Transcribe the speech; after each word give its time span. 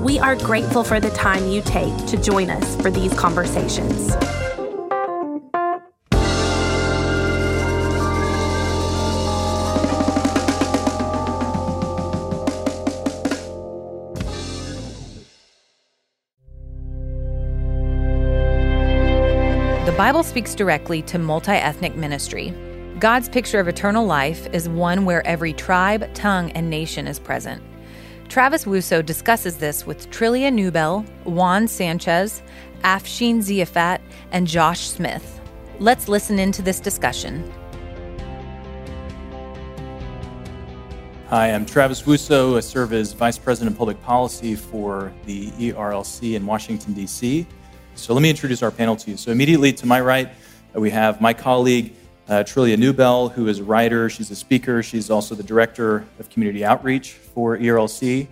We 0.00 0.18
are 0.18 0.34
grateful 0.34 0.82
for 0.82 0.98
the 0.98 1.10
time 1.10 1.46
you 1.48 1.60
take 1.60 1.94
to 2.06 2.16
join 2.16 2.48
us 2.48 2.74
for 2.80 2.90
these 2.90 3.12
conversations. 3.12 4.08
The 19.84 19.94
Bible 19.98 20.22
speaks 20.22 20.54
directly 20.54 21.02
to 21.02 21.18
multi 21.18 21.52
ethnic 21.52 21.94
ministry. 21.94 22.54
God's 22.98 23.28
picture 23.28 23.60
of 23.60 23.68
eternal 23.68 24.06
life 24.06 24.46
is 24.54 24.66
one 24.66 25.04
where 25.04 25.26
every 25.26 25.52
tribe, 25.52 26.14
tongue, 26.14 26.50
and 26.52 26.70
nation 26.70 27.06
is 27.06 27.18
present. 27.18 27.62
Travis 28.30 28.64
Wussow 28.64 29.04
discusses 29.04 29.56
this 29.56 29.84
with 29.84 30.08
Trillia 30.10 30.52
Newbell, 30.52 31.04
Juan 31.24 31.66
Sanchez, 31.66 32.44
Afshin 32.84 33.38
Ziafat, 33.38 33.98
and 34.30 34.46
Josh 34.46 34.86
Smith. 34.86 35.40
Let's 35.80 36.06
listen 36.06 36.38
into 36.38 36.62
this 36.62 36.78
discussion. 36.78 37.52
Hi, 41.26 41.48
I'm 41.48 41.66
Travis 41.66 42.02
Wussow. 42.02 42.56
I 42.56 42.60
serve 42.60 42.92
as 42.92 43.14
Vice 43.14 43.36
President 43.36 43.74
of 43.74 43.78
Public 43.78 44.00
Policy 44.00 44.54
for 44.54 45.12
the 45.26 45.50
ERLC 45.50 46.36
in 46.36 46.46
Washington, 46.46 46.92
D.C. 46.92 47.44
So 47.96 48.14
let 48.14 48.22
me 48.22 48.30
introduce 48.30 48.62
our 48.62 48.70
panel 48.70 48.94
to 48.94 49.10
you. 49.10 49.16
So 49.16 49.32
immediately 49.32 49.72
to 49.72 49.86
my 49.86 50.00
right, 50.00 50.28
we 50.74 50.90
have 50.90 51.20
my 51.20 51.34
colleague, 51.34 51.94
uh, 52.30 52.44
Trillia 52.44 52.76
Newbell, 52.76 53.32
who 53.32 53.48
is 53.48 53.58
a 53.58 53.64
writer, 53.64 54.08
she's 54.08 54.30
a 54.30 54.36
speaker, 54.36 54.84
she's 54.84 55.10
also 55.10 55.34
the 55.34 55.42
Director 55.42 56.06
of 56.20 56.30
Community 56.30 56.64
Outreach 56.64 57.14
for 57.14 57.58
ERLC. 57.58 58.28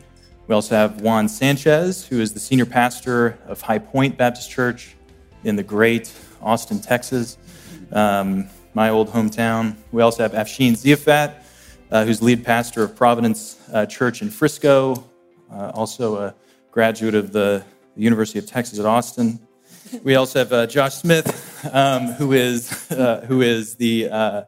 We 0.47 0.55
also 0.55 0.77
have 0.77 1.01
Juan 1.01 1.29
Sanchez, 1.29 2.07
who 2.07 2.21
is 2.21 2.33
the 2.33 2.39
Senior 2.39 2.67
Pastor 2.67 3.37
of 3.49 3.61
High 3.61 3.81
Pointe 3.81 4.17
Baptist 4.17 4.51
Church 4.51 4.95
in 5.43 5.57
the 5.57 5.65
great 5.65 6.13
Austin, 6.41 6.79
Texas, 6.81 7.39
um, 7.91 8.49
my 8.73 8.89
old 8.91 9.09
hometown. 9.09 9.75
We 9.91 10.01
also 10.01 10.23
have 10.23 10.31
Afshin 10.31 10.75
Ziafat, 10.75 11.43
uh, 11.91 12.05
who's 12.05 12.23
lead 12.23 12.45
pastor 12.45 12.85
of 12.85 12.95
Providence 12.95 13.59
uh, 13.73 13.85
Church 13.87 14.23
in 14.23 14.31
Frisco, 14.31 15.05
uh, 15.53 15.73
also 15.75 16.19
a 16.19 16.35
graduate 16.71 17.17
of 17.17 17.33
the 17.33 17.65
University 17.97 18.39
of 18.39 18.47
Texas 18.47 18.79
at 18.79 18.87
Austin. 18.87 19.41
We 20.03 20.17
also 20.17 20.41
have 20.41 20.53
uh, 20.53 20.67
Josh 20.67 20.95
Smith, 20.95 21.69
um, 21.73 22.09
who 22.13 22.33
is 22.33 22.91
uh, 22.91 23.25
who 23.27 23.43
is 23.43 23.77
the 23.77 24.09
uh, 24.09 24.43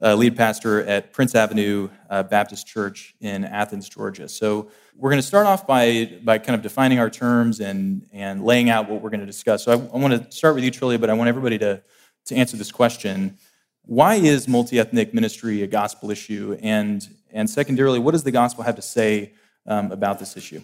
uh, 0.00 0.14
lead 0.14 0.36
pastor 0.36 0.84
at 0.84 1.12
Prince 1.12 1.34
Avenue 1.34 1.88
uh, 2.08 2.22
Baptist 2.22 2.66
Church 2.66 3.14
in 3.20 3.44
Athens, 3.44 3.88
Georgia. 3.88 4.28
So 4.28 4.70
we're 4.96 5.10
going 5.10 5.20
to 5.20 5.26
start 5.26 5.46
off 5.46 5.66
by 5.66 6.18
by 6.22 6.38
kind 6.38 6.54
of 6.54 6.62
defining 6.62 6.98
our 6.98 7.10
terms 7.10 7.60
and 7.60 8.06
and 8.12 8.44
laying 8.44 8.70
out 8.70 8.88
what 8.88 9.02
we're 9.02 9.10
going 9.10 9.20
to 9.20 9.26
discuss. 9.26 9.64
So 9.64 9.72
I, 9.72 9.74
I 9.74 9.98
want 9.98 10.14
to 10.14 10.30
start 10.36 10.54
with 10.54 10.64
you, 10.64 10.70
Trillia, 10.70 11.00
but 11.00 11.10
I 11.10 11.14
want 11.14 11.28
everybody 11.28 11.58
to 11.58 11.82
to 12.26 12.34
answer 12.34 12.56
this 12.56 12.72
question: 12.72 13.36
Why 13.82 14.14
is 14.14 14.48
multi-ethnic 14.48 15.12
ministry 15.12 15.62
a 15.62 15.66
gospel 15.66 16.10
issue? 16.10 16.56
And 16.62 17.06
and 17.32 17.48
secondarily, 17.48 17.98
what 17.98 18.12
does 18.12 18.24
the 18.24 18.32
gospel 18.32 18.64
have 18.64 18.76
to 18.76 18.82
say 18.82 19.32
um, 19.66 19.92
about 19.92 20.18
this 20.18 20.36
issue? 20.36 20.62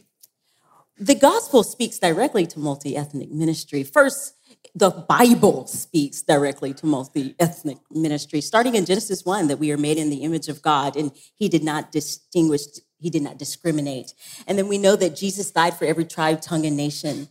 The 0.99 1.17
gospel 1.17 1.65
speaks 1.65 1.99
directly 1.99 2.47
to 2.47 2.61
multi 2.61 2.97
ethnic 2.97 3.33
ministry. 3.33 3.83
First, 3.83 4.35
the 4.77 4.91
Bible 4.91 5.67
speaks 5.67 6.23
directly 6.23 6.73
to 6.75 6.87
multi 6.87 7.35
ethnic 7.41 7.79
ministry, 7.91 8.41
starting 8.41 8.77
in 8.77 8.85
Genesis 8.85 9.25
1 9.25 9.49
that 9.49 9.59
we 9.59 9.73
are 9.73 9.77
made 9.77 9.99
in 9.99 10.09
the 10.09 10.23
image 10.23 10.49
of 10.49 10.63
God 10.63 10.95
and 10.97 11.11
he 11.35 11.49
did 11.49 11.65
not 11.65 11.91
distinguish, 11.91 12.63
he 12.99 13.11
did 13.11 13.23
not 13.23 13.39
discriminate. 13.39 14.15
And 14.47 14.57
then 14.57 14.69
we 14.69 14.79
know 14.79 14.95
that 14.95 15.17
Jesus 15.17 15.51
died 15.51 15.75
for 15.75 15.85
every 15.85 16.05
tribe, 16.05 16.41
tongue, 16.41 16.65
and 16.65 16.77
nation, 16.77 17.27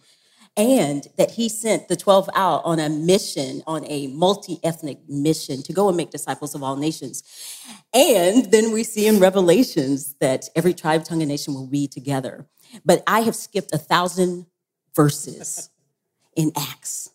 and 0.57 1.07
that 1.17 1.31
he 1.31 1.47
sent 1.47 1.87
the 1.87 1.95
12 1.95 2.29
out 2.35 2.65
on 2.65 2.79
a 2.79 2.89
mission, 2.89 3.63
on 3.65 3.85
a 3.85 4.07
multi 4.07 4.59
ethnic 4.61 4.99
mission 5.07 5.63
to 5.63 5.71
go 5.71 5.87
and 5.87 5.95
make 5.95 6.11
disciples 6.11 6.53
of 6.53 6.63
all 6.63 6.75
nations. 6.75 7.23
And 7.93 8.51
then 8.51 8.73
we 8.73 8.83
see 8.83 9.07
in 9.07 9.21
Revelations 9.21 10.15
that 10.19 10.49
every 10.53 10.73
tribe, 10.73 11.05
tongue, 11.05 11.21
and 11.21 11.29
nation 11.29 11.53
will 11.53 11.67
be 11.67 11.87
together. 11.87 12.45
But 12.85 13.03
I 13.07 13.21
have 13.21 13.35
skipped 13.35 13.73
a 13.73 13.77
thousand 13.77 14.45
verses 14.95 15.69
in 16.35 16.51
Acts, 16.55 17.09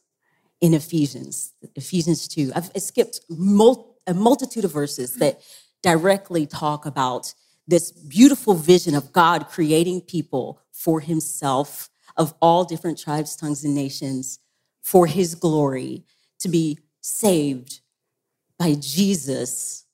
in 0.61 0.75
Ephesians, 0.75 1.53
Ephesians 1.75 2.29
2. 2.29 2.53
I've 2.55 2.71
skipped 2.77 3.21
mul- 3.29 3.97
a 4.07 4.15
multitude 4.15 4.65
of 4.65 4.73
verses 4.73 5.15
that 5.17 5.41
directly 5.83 6.47
talk 6.47 6.87
about 6.87 7.35
this 7.67 7.93
beautiful 7.93 8.55
vision 8.55 8.95
of 8.95 9.13
God 9.13 9.49
creating 9.49 10.01
people 10.01 10.61
for 10.73 11.01
himself 11.01 11.91
of 12.17 12.35
all 12.41 12.65
different 12.65 12.99
tribes, 12.99 13.37
tongues, 13.37 13.65
and 13.65 13.75
nations 13.75 14.39
for 14.83 15.07
his 15.07 15.35
glory 15.35 16.05
to 16.41 16.49
be 16.49 16.79
saved 17.03 17.81
by 18.59 18.75
Jesus 18.75 19.85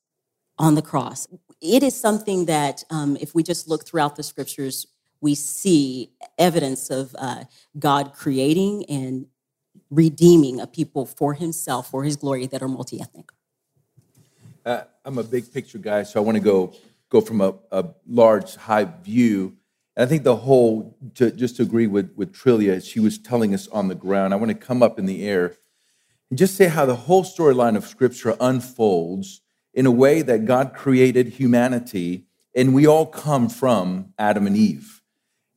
on 0.59 0.75
the 0.75 0.83
cross. 0.83 1.27
It 1.61 1.83
is 1.83 1.99
something 1.99 2.47
that, 2.47 2.85
um, 2.91 3.17
if 3.21 3.35
we 3.35 3.43
just 3.43 3.69
look 3.69 3.87
throughout 3.87 4.17
the 4.17 4.23
scriptures, 4.23 4.87
we 5.25 5.35
see 5.35 6.11
evidence 6.39 6.91
of 6.91 7.17
uh, 7.19 7.45
God 7.79 8.13
creating 8.13 8.85
and 8.91 9.25
redeeming 9.91 10.61
a 10.61 10.67
people 10.67 11.07
for 11.07 11.33
himself, 11.33 11.91
for 11.91 12.05
his 12.05 12.15
glory, 12.15 12.47
that 12.47 12.61
are 12.63 12.69
multi 12.69 13.01
ethnic. 13.01 13.31
Uh, 14.67 14.83
I'm 15.03 15.17
a 15.17 15.23
big 15.25 15.51
picture 15.51 15.79
guy, 15.79 16.03
so 16.03 16.21
I 16.21 16.23
want 16.23 16.37
to 16.37 16.45
go 16.45 16.75
go 17.09 17.23
from 17.23 17.41
a, 17.41 17.55
a, 17.73 17.87
large, 18.07 18.57
high 18.57 18.85
view. 18.85 19.57
And 19.97 20.05
I 20.05 20.07
think 20.07 20.25
the 20.25 20.37
whole, 20.37 20.95
to, 21.15 21.31
just 21.31 21.57
to 21.57 21.63
agree 21.63 21.87
with, 21.87 22.13
with 22.17 22.35
Trillia, 22.35 22.85
she 22.85 23.01
was 23.01 23.17
telling 23.17 23.55
us 23.55 23.67
on 23.69 23.89
the 23.89 23.95
ground, 23.95 24.35
I 24.35 24.37
want 24.37 24.51
to 24.51 24.67
come 24.67 24.83
up 24.83 24.99
in 24.99 25.07
the 25.07 25.27
air 25.27 25.57
and 26.29 26.39
just 26.39 26.55
say 26.55 26.67
how 26.67 26.85
the 26.85 26.97
whole 26.97 27.25
storyline 27.25 27.77
of 27.77 27.87
Scripture 27.87 28.37
unfolds 28.41 29.41
in 29.73 29.87
a 29.87 29.91
way 29.91 30.21
that 30.21 30.45
God 30.45 30.75
created 30.75 31.29
humanity, 31.29 32.27
and 32.55 32.75
we 32.75 32.87
all 32.87 33.07
come 33.07 33.49
from 33.49 34.13
Adam 34.19 34.47
and 34.47 34.57
Eve 34.57 35.01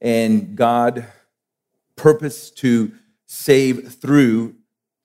and 0.02 0.56
God 0.56 1.06
purposed 1.96 2.58
to 2.59 2.91
save 3.25 3.94
through 3.96 4.56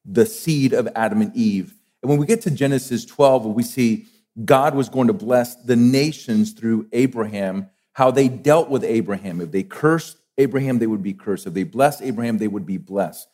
the 0.04 0.26
seed 0.26 0.72
of 0.72 0.88
Adam 0.94 1.22
and 1.22 1.34
Eve. 1.36 1.74
And 2.02 2.10
when 2.10 2.18
we 2.18 2.26
get 2.26 2.42
to 2.42 2.50
Genesis 2.50 3.04
12, 3.04 3.46
we 3.46 3.62
see 3.62 4.06
God 4.44 4.74
was 4.74 4.88
going 4.88 5.06
to 5.08 5.12
bless 5.12 5.56
the 5.56 5.76
nations 5.76 6.52
through 6.52 6.88
Abraham, 6.92 7.70
how 7.92 8.10
they 8.10 8.28
dealt 8.28 8.68
with 8.70 8.84
Abraham. 8.84 9.40
If 9.40 9.50
they 9.50 9.62
cursed 9.62 10.16
Abraham, 10.38 10.78
they 10.78 10.86
would 10.86 11.02
be 11.02 11.12
cursed. 11.12 11.46
If 11.46 11.54
they 11.54 11.64
blessed 11.64 12.02
Abraham, 12.02 12.38
they 12.38 12.48
would 12.48 12.66
be 12.66 12.78
blessed. 12.78 13.28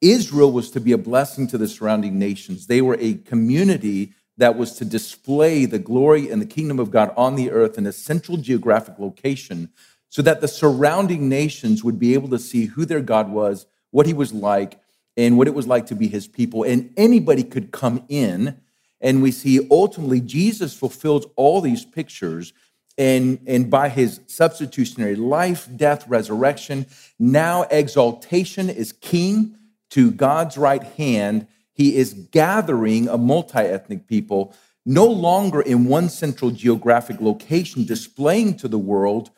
Israel 0.00 0.52
was 0.52 0.70
to 0.70 0.80
be 0.80 0.92
a 0.92 0.98
blessing 0.98 1.46
to 1.48 1.58
the 1.58 1.68
surrounding 1.68 2.18
nations. 2.18 2.66
They 2.66 2.80
were 2.80 2.96
a 3.00 3.14
community 3.14 4.14
that 4.36 4.56
was 4.56 4.74
to 4.74 4.84
display 4.84 5.64
the 5.64 5.80
glory 5.80 6.30
and 6.30 6.40
the 6.40 6.46
kingdom 6.46 6.78
of 6.78 6.90
God 6.90 7.12
on 7.16 7.34
the 7.34 7.50
earth 7.50 7.76
in 7.76 7.86
a 7.86 7.92
central 7.92 8.36
geographic 8.36 8.98
location 8.98 9.70
so 10.08 10.22
that 10.22 10.40
the 10.40 10.48
surrounding 10.48 11.28
nations 11.28 11.84
would 11.84 11.98
be 11.98 12.14
able 12.14 12.28
to 12.30 12.38
see 12.38 12.66
who 12.66 12.84
their 12.84 13.00
God 13.00 13.30
was, 13.30 13.66
what 13.90 14.06
he 14.06 14.14
was 14.14 14.32
like, 14.32 14.80
and 15.16 15.36
what 15.36 15.48
it 15.48 15.54
was 15.54 15.66
like 15.66 15.86
to 15.86 15.94
be 15.94 16.08
his 16.08 16.28
people. 16.28 16.62
And 16.62 16.92
anybody 16.96 17.42
could 17.42 17.72
come 17.72 18.04
in. 18.08 18.60
And 19.00 19.22
we 19.22 19.32
see 19.32 19.66
ultimately 19.70 20.20
Jesus 20.20 20.74
fulfills 20.74 21.26
all 21.36 21.60
these 21.60 21.84
pictures. 21.84 22.52
And, 22.96 23.40
and 23.46 23.70
by 23.70 23.88
his 23.90 24.20
substitutionary 24.26 25.16
life, 25.16 25.68
death, 25.76 26.06
resurrection, 26.08 26.86
now 27.18 27.62
exaltation 27.64 28.70
is 28.70 28.92
king 28.92 29.56
to 29.90 30.10
God's 30.10 30.56
right 30.56 30.82
hand. 30.82 31.46
He 31.74 31.96
is 31.96 32.12
gathering 32.12 33.08
a 33.08 33.18
multi 33.18 33.58
ethnic 33.58 34.06
people, 34.06 34.54
no 34.84 35.06
longer 35.06 35.60
in 35.60 35.84
one 35.84 36.08
central 36.08 36.50
geographic 36.50 37.20
location, 37.20 37.84
displaying 37.84 38.56
to 38.56 38.68
the 38.68 38.78
world 38.78 39.30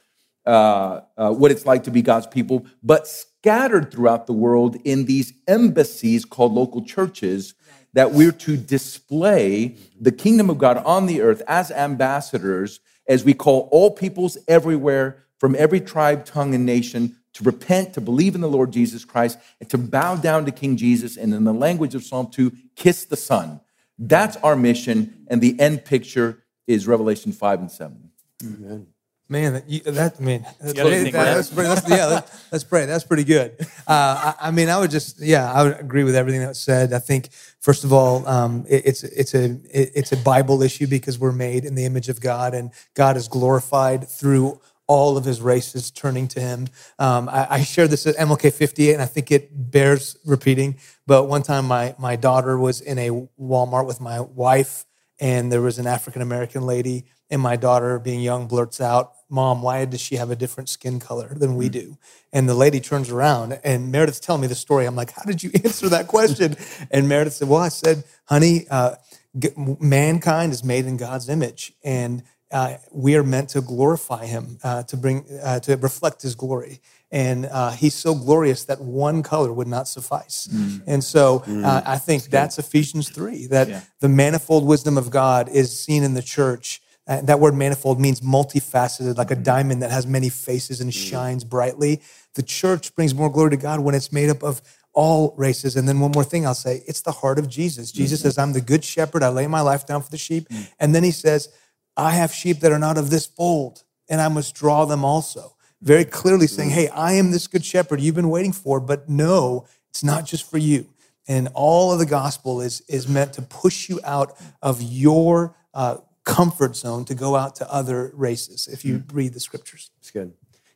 uh, 0.47 1.01
uh, 1.17 1.33
what 1.33 1.51
it's 1.51 1.67
like 1.67 1.85
to 1.85 1.91
be 1.91 2.03
God's 2.03 2.27
people, 2.27 2.67
but 2.83 3.07
scattered 3.07 3.91
throughout 3.91 4.27
the 4.27 4.33
world 4.33 4.77
in 4.85 5.05
these 5.05 5.33
embassies 5.47 6.25
called 6.25 6.53
local 6.53 6.85
churches 6.85 7.55
that 7.93 8.13
we're 8.13 8.33
to 8.33 8.57
display 8.57 9.77
the 10.01 10.13
kingdom 10.13 10.49
of 10.49 10.59
God 10.59 10.79
on 10.79 11.07
the 11.07 11.21
earth 11.21 11.43
as 11.49 11.71
ambassadors, 11.71 12.81
as 13.09 13.25
we 13.25 13.35
call 13.35 13.69
all 13.73 13.91
peoples 13.91 14.39
everywhere 14.47 15.25
from 15.39 15.57
every 15.57 15.81
tribe, 15.81 16.25
tongue, 16.25 16.55
and 16.55 16.65
nation 16.65 17.17
to 17.33 17.45
repent, 17.45 17.95
to 17.95 18.01
believe 18.01 18.35
in 18.35 18.41
the 18.41 18.49
Lord 18.49 18.73
Jesus 18.73 19.05
Christ, 19.05 19.39
and 19.61 19.69
to 19.71 19.79
bow 19.79 20.17
down 20.17 20.45
to 20.47 20.53
King 20.53 20.77
Jesus, 20.77 21.17
and 21.17 21.33
in 21.33 21.45
the 21.45 21.55
language 21.55 21.95
of 21.95 22.05
Psalm 22.05 22.31
2, 22.31 22.53
kiss 22.77 23.05
the 23.05 23.17
Son. 23.17 23.61
That's 23.99 24.37
our 24.39 24.57
mission, 24.57 25.27
and 25.29 25.41
the 25.41 25.59
end 25.61 25.85
picture 25.85 26.43
is 26.67 26.87
Revelation 26.87 27.33
5 27.33 27.61
and 27.61 27.71
7. 27.71 28.11
Amen. 28.45 28.87
Man, 29.31 29.53
that, 29.53 29.71
you, 29.71 29.79
that 29.83 30.17
I 30.19 30.23
mean, 30.23 30.43
that's, 30.61 30.73
that- 31.13 31.13
that's 31.37 31.51
pretty, 31.51 31.69
that's, 31.69 31.89
yeah, 31.89 32.07
that, 32.09 32.41
that's 32.51 32.65
pretty, 32.65 32.87
that's 32.87 33.05
pretty 33.05 33.23
good. 33.23 33.55
Uh, 33.87 34.35
I, 34.41 34.49
I 34.49 34.51
mean, 34.51 34.69
I 34.69 34.77
would 34.77 34.91
just, 34.91 35.21
yeah, 35.21 35.53
I 35.53 35.63
would 35.63 35.79
agree 35.79 36.03
with 36.03 36.17
everything 36.17 36.41
that 36.41 36.49
was 36.49 36.59
said. 36.59 36.93
I 36.93 36.99
think, 36.99 37.29
first 37.61 37.85
of 37.85 37.93
all, 37.93 38.27
um, 38.27 38.67
it, 38.69 38.83
it's 38.87 39.05
it's 39.05 39.33
a 39.35 39.45
it, 39.71 39.93
it's 39.95 40.11
a 40.11 40.17
Bible 40.17 40.63
issue 40.65 40.89
because 40.89 41.17
we're 41.21 41.31
made 41.31 41.65
in 41.65 41.77
the 41.77 41.85
image 41.85 42.09
of 42.09 42.21
God, 42.21 42.55
and 42.55 42.73
God 42.95 43.17
is 43.17 43.29
glorified 43.29 44.09
through 44.09 44.61
all 44.89 45.17
of 45.17 45.25
His 45.25 45.41
races 45.41 45.93
turning 45.93 46.27
to 46.27 46.41
Him. 46.41 46.67
Um, 46.99 47.29
I, 47.29 47.47
I 47.51 47.61
shared 47.63 47.91
this 47.91 48.09
at 48.09 48.17
MLK 48.17 48.53
58, 48.53 48.95
and 48.95 49.01
I 49.03 49.07
think 49.07 49.31
it 49.31 49.71
bears 49.71 50.17
repeating. 50.27 50.77
But 51.07 51.29
one 51.29 51.45
time, 51.45 51.67
my 51.67 51.95
my 52.01 52.17
daughter 52.17 52.59
was 52.59 52.81
in 52.81 52.99
a 52.99 53.11
Walmart 53.41 53.87
with 53.87 54.01
my 54.01 54.19
wife 54.21 54.87
and 55.21 55.53
there 55.53 55.61
was 55.61 55.79
an 55.79 55.87
African 55.87 56.23
American 56.23 56.63
lady, 56.63 57.05
and 57.29 57.41
my 57.43 57.55
daughter, 57.55 57.99
being 57.99 58.21
young, 58.21 58.49
blurts 58.49 58.81
out, 58.81 59.13
"Mom, 59.31 59.63
why 59.63 59.85
does 59.85 60.01
she 60.01 60.17
have 60.17 60.31
a 60.31 60.37
different 60.37 60.69
skin 60.69 60.99
color 61.01 61.29
than 61.35 61.57
we 61.57 61.69
do?" 61.69 61.97
And 62.33 62.49
the 62.49 62.55
lady 62.55 62.81
turns 62.81 63.11
around, 63.11 63.59
and 63.65 63.91
Meredith's 63.93 64.21
telling 64.21 64.43
me 64.43 64.49
the 64.49 64.55
story. 64.55 64.87
I'm 64.87 64.97
like, 64.97 65.13
"How 65.13 65.23
did 65.23 65.43
you 65.43 65.51
answer 65.65 65.89
that 65.89 66.07
question?" 66.09 66.57
and 66.91 67.09
Meredith 67.09 67.35
said, 67.35 67.49
"Well, 67.49 67.61
I 67.61 67.69
said, 67.71 68.05
honey, 68.27 68.67
uh, 68.71 68.97
g- 69.39 69.51
mankind 69.81 70.53
is 70.53 70.63
made 70.65 70.87
in 70.87 70.97
God's 70.97 71.29
image, 71.29 71.73
and 71.85 72.23
uh, 72.53 72.75
we 72.93 73.15
are 73.17 73.23
meant 73.23 73.49
to 73.51 73.61
glorify 73.61 74.27
Him, 74.27 74.59
uh, 74.65 74.83
to 74.85 74.97
bring, 74.97 75.25
uh, 75.43 75.61
to 75.61 75.77
reflect 75.77 76.23
His 76.23 76.35
glory." 76.35 76.81
And 77.13 77.47
uh, 77.47 77.73
he's 77.73 77.95
so 77.95 78.15
glorious 78.15 78.65
that 78.67 78.81
one 78.81 79.25
color 79.25 79.53
would 79.53 79.67
not 79.67 79.89
suffice. 79.89 80.49
And 80.87 81.03
so 81.03 81.43
uh, 81.65 81.83
I 81.85 81.99
think 81.99 82.23
that's 82.31 82.57
Ephesians 82.57 83.09
3 83.09 83.47
that 83.49 83.69
Yeah. 83.69 83.81
the 83.99 84.09
manifold 84.09 84.65
wisdom 84.65 84.97
of 84.97 85.11
God 85.11 85.49
is 85.49 85.77
seen 85.77 86.05
in 86.05 86.15
the 86.15 86.23
church. 86.23 86.81
Uh, 87.11 87.21
that 87.23 87.41
word 87.41 87.57
manifold 87.57 87.99
means 87.99 88.21
multifaceted, 88.21 89.19
like 89.19 89.33
a 89.33 89.35
mm-hmm. 89.35 89.43
diamond 89.43 89.83
that 89.83 89.91
has 89.91 90.07
many 90.07 90.29
faces 90.29 90.81
and 90.81 90.93
mm. 90.93 91.11
shines 91.11 91.43
brightly. 91.43 92.01
The 92.37 92.43
church 92.45 92.95
brings 92.95 93.17
more 93.17 93.29
glory 93.29 93.51
to 93.51 93.57
God 93.57 93.81
when 93.81 93.97
it's 93.97 94.13
made 94.13 94.31
up 94.31 94.45
of 94.45 94.63
all 94.93 95.35
races. 95.37 95.75
And 95.75 95.89
then 95.89 95.99
one 95.99 96.13
more 96.13 96.23
thing 96.23 96.47
I'll 96.47 96.55
say 96.55 96.85
it's 96.87 97.01
the 97.01 97.11
heart 97.11 97.41
of 97.41 97.49
Jesus. 97.49 97.91
Jesus 97.91 98.21
mm-hmm. 98.21 98.29
says, 98.29 98.39
I'm 98.39 98.53
the 98.53 98.61
good 98.61 98.85
shepherd. 98.85 99.25
I 99.25 99.29
lay 99.29 99.49
my 99.49 99.61
life 99.61 99.87
down 99.87 100.03
for 100.03 100.11
the 100.11 100.17
sheep. 100.17 100.49
Mm. 100.49 100.69
And 100.79 100.95
then 100.95 101.03
he 101.03 101.11
says, 101.11 101.49
I 101.97 102.13
have 102.13 102.33
sheep 102.33 102.61
that 102.61 102.71
are 102.71 102.79
not 102.79 102.97
of 102.97 103.11
this 103.11 103.27
fold, 103.27 103.83
and 104.09 104.21
I 104.21 104.29
must 104.29 104.55
draw 104.55 104.85
them 104.85 105.05
also. 105.05 105.57
Very 105.83 106.05
clearly 106.05 106.47
saying, 106.47 106.71
mm. 106.71 106.75
Hey, 106.75 106.89
I 106.91 107.15
am 107.15 107.33
this 107.33 107.49
good 107.49 107.65
shepherd 107.65 108.01
you've 108.01 108.15
been 108.15 108.31
waiting 108.31 108.53
for, 108.53 108.79
but 108.79 109.09
no, 109.09 109.67
it's 109.89 110.05
not 110.05 110.27
just 110.27 110.49
for 110.49 110.59
you. 110.59 110.87
And 111.27 111.49
all 111.55 111.93
of 111.93 111.99
the 111.99 112.07
gospel 112.07 112.61
is, 112.61 112.83
is 112.83 113.09
meant 113.09 113.33
to 113.33 113.43
push 113.43 113.89
you 113.89 113.99
out 114.05 114.41
of 114.63 114.81
your 114.81 115.57
uh, 115.75 115.97
comfort 116.35 116.77
zone 116.77 117.05
to 117.07 117.15
go 117.15 117.37
out 117.37 117.57
to 117.57 117.73
other 117.73 118.13
races, 118.15 118.69
if 118.69 118.85
you 118.85 119.05
read 119.13 119.35
the 119.35 119.41
scriptures. 119.41 119.91
That's 119.97 120.11
good. 120.11 120.33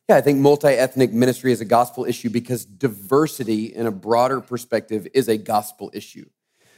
Yeah, 0.09 0.17
I 0.17 0.21
think 0.21 0.39
multi 0.39 0.69
ethnic 0.69 1.13
ministry 1.13 1.51
is 1.51 1.61
a 1.63 1.65
gospel 1.65 2.05
issue 2.05 2.29
because 2.29 2.65
diversity 2.65 3.75
in 3.75 3.87
a 3.87 3.91
broader 3.91 4.41
perspective 4.41 5.09
is 5.15 5.29
a 5.29 5.39
gospel 5.39 5.91
issue. 5.95 6.27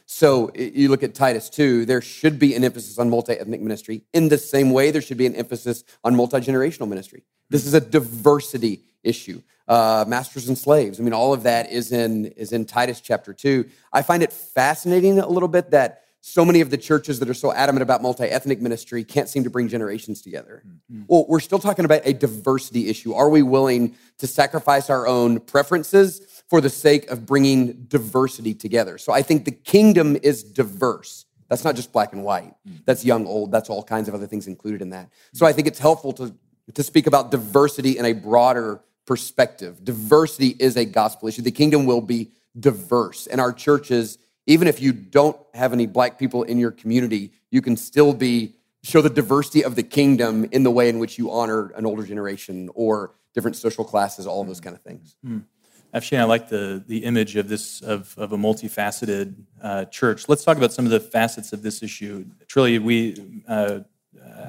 So 0.07 0.53
you 0.55 0.89
look 0.89 1.03
at 1.03 1.15
Titus 1.15 1.51
2, 1.51 1.85
there 1.85 2.01
should 2.01 2.39
be 2.39 2.55
an 2.55 2.63
emphasis 2.63 2.97
on 3.01 3.11
multi 3.11 3.33
ethnic 3.33 3.61
ministry. 3.61 4.03
In 4.13 4.29
the 4.29 4.39
same 4.39 4.71
way, 4.71 4.93
there 4.93 5.03
should 5.03 5.17
be 5.17 5.27
an 5.27 5.35
emphasis 5.35 5.83
on 6.05 6.15
multi 6.15 6.39
generational 6.39 6.89
ministry. 6.89 7.25
This 7.51 7.67
is 7.67 7.75
a 7.75 7.81
diversity 7.81 8.83
issue. 9.03 9.43
Uh, 9.67 10.05
masters 10.07 10.47
and 10.47 10.57
slaves. 10.57 11.01
I 11.01 11.03
mean, 11.03 11.13
all 11.13 11.33
of 11.33 11.43
that 11.43 11.73
is 11.73 11.91
in 11.91 12.27
is 12.27 12.53
in 12.53 12.67
Titus 12.67 13.01
chapter 13.01 13.33
two. 13.35 13.69
I 13.93 14.03
find 14.03 14.23
it 14.23 14.33
fascinating 14.33 15.19
a 15.19 15.29
little 15.29 15.49
bit 15.49 15.73
that 15.73 16.05
so 16.27 16.45
many 16.45 16.61
of 16.61 16.71
the 16.71 16.77
churches 16.77 17.21
that 17.21 17.31
are 17.31 17.35
so 17.35 17.53
adamant 17.53 17.85
about 17.85 18.03
multi-ethnic 18.03 18.61
ministry 18.61 19.05
can't 19.05 19.29
seem 19.29 19.45
to 19.45 19.51
bring 19.51 19.69
generations 19.69 20.21
together. 20.21 20.65
Hmm, 20.65 20.97
hmm. 20.97 21.03
Well, 21.07 21.25
we're 21.29 21.39
still 21.39 21.61
talking 21.61 21.85
about 21.85 22.01
a 22.05 22.13
diversity 22.13 22.89
issue. 22.89 23.15
Are 23.15 23.31
we 23.31 23.43
willing 23.43 23.95
to 24.19 24.27
sacrifice 24.27 24.91
our 24.91 25.07
own 25.07 25.39
preferences 25.39 26.43
for 26.51 26.61
the 26.61 26.69
sake 26.69 27.09
of 27.13 27.27
bringing 27.27 27.85
diversity 27.85 28.55
together? 28.55 28.99
So 28.99 29.13
I 29.13 29.23
think 29.23 29.45
the 29.45 29.53
kingdom 29.53 30.17
is 30.21 30.43
diverse. 30.43 31.27
That's 31.49 31.63
not 31.63 31.77
just 31.77 31.93
black 31.93 32.13
and 32.13 32.25
white. 32.25 32.55
Hmm. 32.67 32.75
That's 32.87 33.05
young, 33.05 33.25
old. 33.25 33.53
That's 33.53 33.71
all 33.71 33.85
kinds 33.85 34.09
of 34.09 34.15
other 34.15 34.27
things 34.27 34.49
included 34.49 34.83
in 34.83 34.91
that. 34.91 35.11
So 35.33 35.47
I 35.47 35.53
think 35.53 35.69
it's 35.69 35.79
helpful 35.79 36.13
to 36.15 36.35
to 36.75 36.83
speak 36.83 37.07
about 37.07 37.31
diversity 37.31 37.97
in 37.99 38.05
a 38.05 38.13
broader 38.13 38.81
perspective. 39.07 39.85
Diversity 39.85 40.57
is 40.59 40.77
a 40.77 40.85
gospel 40.85 41.29
issue. 41.29 41.43
The 41.43 41.53
kingdom 41.53 41.87
will 41.87 42.01
be 42.01 42.33
diverse, 42.59 43.29
and 43.29 43.41
our 43.41 43.53
churches, 43.53 44.19
even 44.47 44.69
if 44.69 44.81
you 44.81 44.93
don't 44.93 45.37
have 45.55 45.73
any 45.73 45.87
black 45.87 46.19
people 46.19 46.43
in 46.45 46.59
your 46.59 46.71
community, 46.71 47.33
you 47.51 47.61
can 47.61 47.77
still 47.77 48.13
be 48.13 48.55
show 48.83 49.03
the 49.03 49.11
diversity 49.11 49.65
of 49.65 49.75
the 49.75 49.83
kingdom 49.83 50.45
in 50.53 50.63
the 50.63 50.71
way 50.71 50.89
in 50.89 51.01
which 51.01 51.19
you 51.19 51.31
honor 51.31 51.71
an 51.71 51.85
older 51.85 52.05
generation 52.05 52.71
or 52.75 53.13
different 53.35 53.57
social 53.57 53.85
classes, 53.85 54.27
all 54.27 54.41
of 54.41 54.47
those 54.47 54.61
kind 54.61 54.77
of 54.77 54.83
things. 54.83 55.17
Afshin, 55.93 56.21
I 56.21 56.25
like 56.25 56.49
the, 56.49 56.85
the 56.87 56.99
image 56.99 57.37
of 57.37 57.49
this 57.49 57.81
of, 57.81 58.15
of 58.17 58.33
a 58.33 58.37
multifaceted 58.37 59.35
uh, 59.63 59.85
church. 59.87 60.29
Let's 60.29 60.45
talk 60.45 60.57
about 60.57 60.73
some 60.73 60.85
of 60.85 60.91
the 60.91 61.01
facets 61.01 61.53
of 61.53 61.63
this 61.63 61.83
issue. 61.83 62.27
Trillia, 62.47 62.81
we 62.81 63.43
uh, 63.49 63.81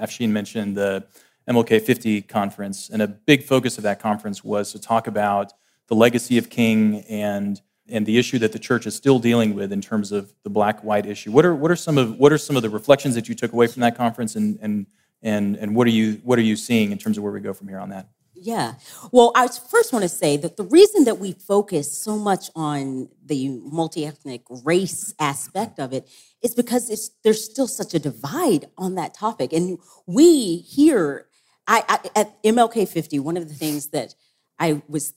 Afshin 0.02 0.30
mentioned 0.30 0.78
the 0.78 1.06
MLK 1.50 1.82
50 1.82 2.24
conference, 2.24 2.90
and 2.90 3.02
a 3.02 3.08
big 3.08 3.44
focus 3.44 3.78
of 3.78 3.84
that 3.84 4.00
conference 4.00 4.44
was 4.44 4.72
to 4.74 4.80
talk 4.80 5.08
about 5.08 5.54
the 5.88 5.96
legacy 5.96 6.38
of 6.38 6.50
King 6.50 7.06
and 7.10 7.62
and 7.90 8.06
the 8.06 8.18
issue 8.18 8.40
that 8.40 8.52
the 8.52 8.60
church 8.60 8.86
is 8.86 8.96
still 8.96 9.20
dealing 9.20 9.56
with 9.56 9.72
in 9.72 9.82
terms 9.82 10.12
of 10.12 10.34
the 10.44 10.50
black-white 10.50 11.06
issue. 11.06 11.32
What 11.32 11.46
are 11.46 11.56
what 11.56 11.72
are 11.72 11.76
some 11.76 11.98
of 11.98 12.18
what 12.18 12.32
are 12.32 12.38
some 12.38 12.56
of 12.56 12.64
the 12.64 12.70
reflections 12.70 13.16
that 13.16 13.30
you 13.30 13.36
took 13.36 13.54
away 13.54 13.68
from 13.68 13.82
that 13.82 13.96
conference, 13.96 14.36
and 14.36 14.58
and 14.62 14.86
and 15.22 15.56
and 15.58 15.76
what 15.76 15.88
are 15.88 15.92
you 15.92 16.22
what 16.24 16.38
are 16.40 16.44
you 16.44 16.56
seeing 16.56 16.92
in 16.92 16.98
terms 16.98 17.18
of 17.18 17.24
where 17.24 17.32
we 17.32 17.40
go 17.40 17.54
from 17.54 17.68
here 17.68 17.80
on 17.80 17.90
that? 17.90 18.08
Yeah. 18.40 18.76
Well, 19.12 19.32
I 19.36 19.48
first 19.48 19.92
want 19.92 20.04
to 20.04 20.10
say 20.10 20.38
that 20.38 20.58
the 20.58 20.64
reason 20.64 21.06
that 21.06 21.18
we 21.18 21.32
focus 21.32 21.92
so 21.92 22.18
much 22.18 22.52
on 22.56 23.10
the 23.26 23.50
multi-ethnic 23.50 24.44
race 24.64 25.14
aspect 25.20 25.80
of 25.80 25.92
it 25.92 26.08
is 26.44 26.54
because 26.54 27.12
there's 27.24 27.44
still 27.44 27.68
such 27.68 27.96
a 27.96 28.00
divide 28.00 28.68
on 28.78 28.94
that 28.96 29.16
topic. 29.16 29.54
And 29.54 29.80
we 30.06 30.58
here, 30.58 31.28
I, 31.66 31.84
I 31.90 32.20
at 32.20 32.44
MLK 32.44 32.88
50, 32.88 33.20
one 33.20 33.38
of 33.38 33.48
the 33.48 33.56
things 33.56 33.88
that 33.88 34.14
I 34.60 34.84
was, 34.88 35.14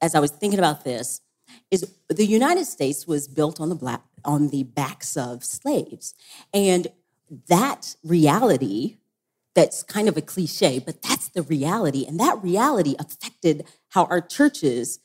as 0.00 0.14
I 0.14 0.20
was 0.20 0.30
thinking 0.30 0.60
about 0.60 0.84
this, 0.84 1.20
is 1.70 1.94
the 2.08 2.26
United 2.26 2.66
States 2.66 3.06
was 3.06 3.28
built 3.28 3.60
on 3.60 3.68
the 3.68 3.74
black 3.74 4.02
on 4.24 4.48
the 4.48 4.64
backs 4.64 5.16
of 5.16 5.44
slaves. 5.44 6.14
And 6.52 6.88
that 7.48 7.96
reality 8.04 8.98
that's 9.54 9.82
kind 9.82 10.08
of 10.08 10.16
a 10.16 10.22
cliche, 10.22 10.78
but 10.78 11.02
that's 11.02 11.28
the 11.28 11.42
reality. 11.42 12.06
And 12.06 12.20
that 12.20 12.42
reality 12.42 12.94
affected 12.98 13.66
how 13.88 14.04
our 14.04 14.20
churches 14.20 15.00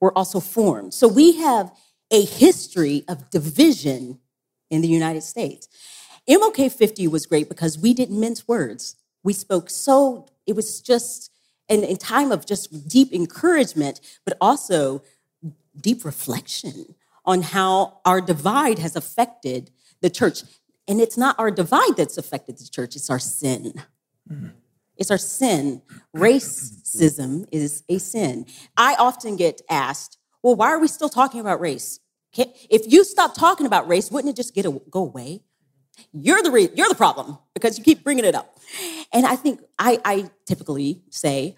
were 0.00 0.16
also 0.16 0.40
formed. 0.40 0.94
So 0.94 1.08
we 1.08 1.38
have 1.38 1.72
a 2.10 2.24
history 2.24 3.04
of 3.08 3.30
division 3.30 4.18
in 4.70 4.82
the 4.82 4.88
United 4.88 5.22
States. 5.22 5.68
MLK 6.28 6.70
50 6.72 7.08
was 7.08 7.26
great 7.26 7.48
because 7.48 7.78
we 7.78 7.94
didn't 7.94 8.20
mince 8.20 8.46
words. 8.46 8.96
We 9.22 9.32
spoke 9.32 9.70
so, 9.70 10.26
it 10.46 10.54
was 10.54 10.80
just 10.80 11.30
an, 11.68 11.84
a 11.84 11.96
time 11.96 12.32
of 12.32 12.46
just 12.46 12.88
deep 12.88 13.12
encouragement, 13.12 14.00
but 14.24 14.36
also 14.40 15.02
deep 15.78 16.04
reflection 16.04 16.94
on 17.24 17.42
how 17.42 18.00
our 18.04 18.20
divide 18.20 18.78
has 18.78 18.96
affected 18.96 19.70
the 20.00 20.10
church. 20.10 20.42
And 20.88 21.00
it's 21.00 21.16
not 21.16 21.38
our 21.38 21.50
divide 21.50 21.96
that's 21.96 22.18
affected 22.18 22.58
the 22.58 22.68
church, 22.68 22.96
it's 22.96 23.10
our 23.10 23.18
sin. 23.18 23.74
Mm. 24.30 24.52
It's 24.96 25.10
our 25.10 25.18
sin. 25.18 25.80
Racism 26.14 27.46
is 27.50 27.84
a 27.88 27.98
sin. 27.98 28.46
I 28.76 28.96
often 28.98 29.36
get 29.36 29.62
asked, 29.70 30.18
well, 30.42 30.54
why 30.54 30.68
are 30.68 30.78
we 30.78 30.88
still 30.88 31.08
talking 31.08 31.40
about 31.40 31.60
race? 31.60 32.00
If 32.36 32.92
you 32.92 33.04
stop 33.04 33.34
talking 33.34 33.66
about 33.66 33.88
race, 33.88 34.10
wouldn't 34.10 34.32
it 34.32 34.36
just 34.36 34.54
get 34.54 34.66
a, 34.66 34.70
go 34.90 35.00
away? 35.00 35.42
You're 36.12 36.42
the 36.42 36.50
re- 36.50 36.70
you're 36.74 36.88
the 36.88 36.94
problem 36.94 37.38
because 37.54 37.76
you 37.76 37.84
keep 37.84 38.04
bringing 38.04 38.24
it 38.24 38.34
up. 38.34 38.58
And 39.12 39.26
I 39.26 39.36
think 39.36 39.60
I, 39.78 40.00
I 40.04 40.30
typically 40.46 41.02
say, 41.10 41.56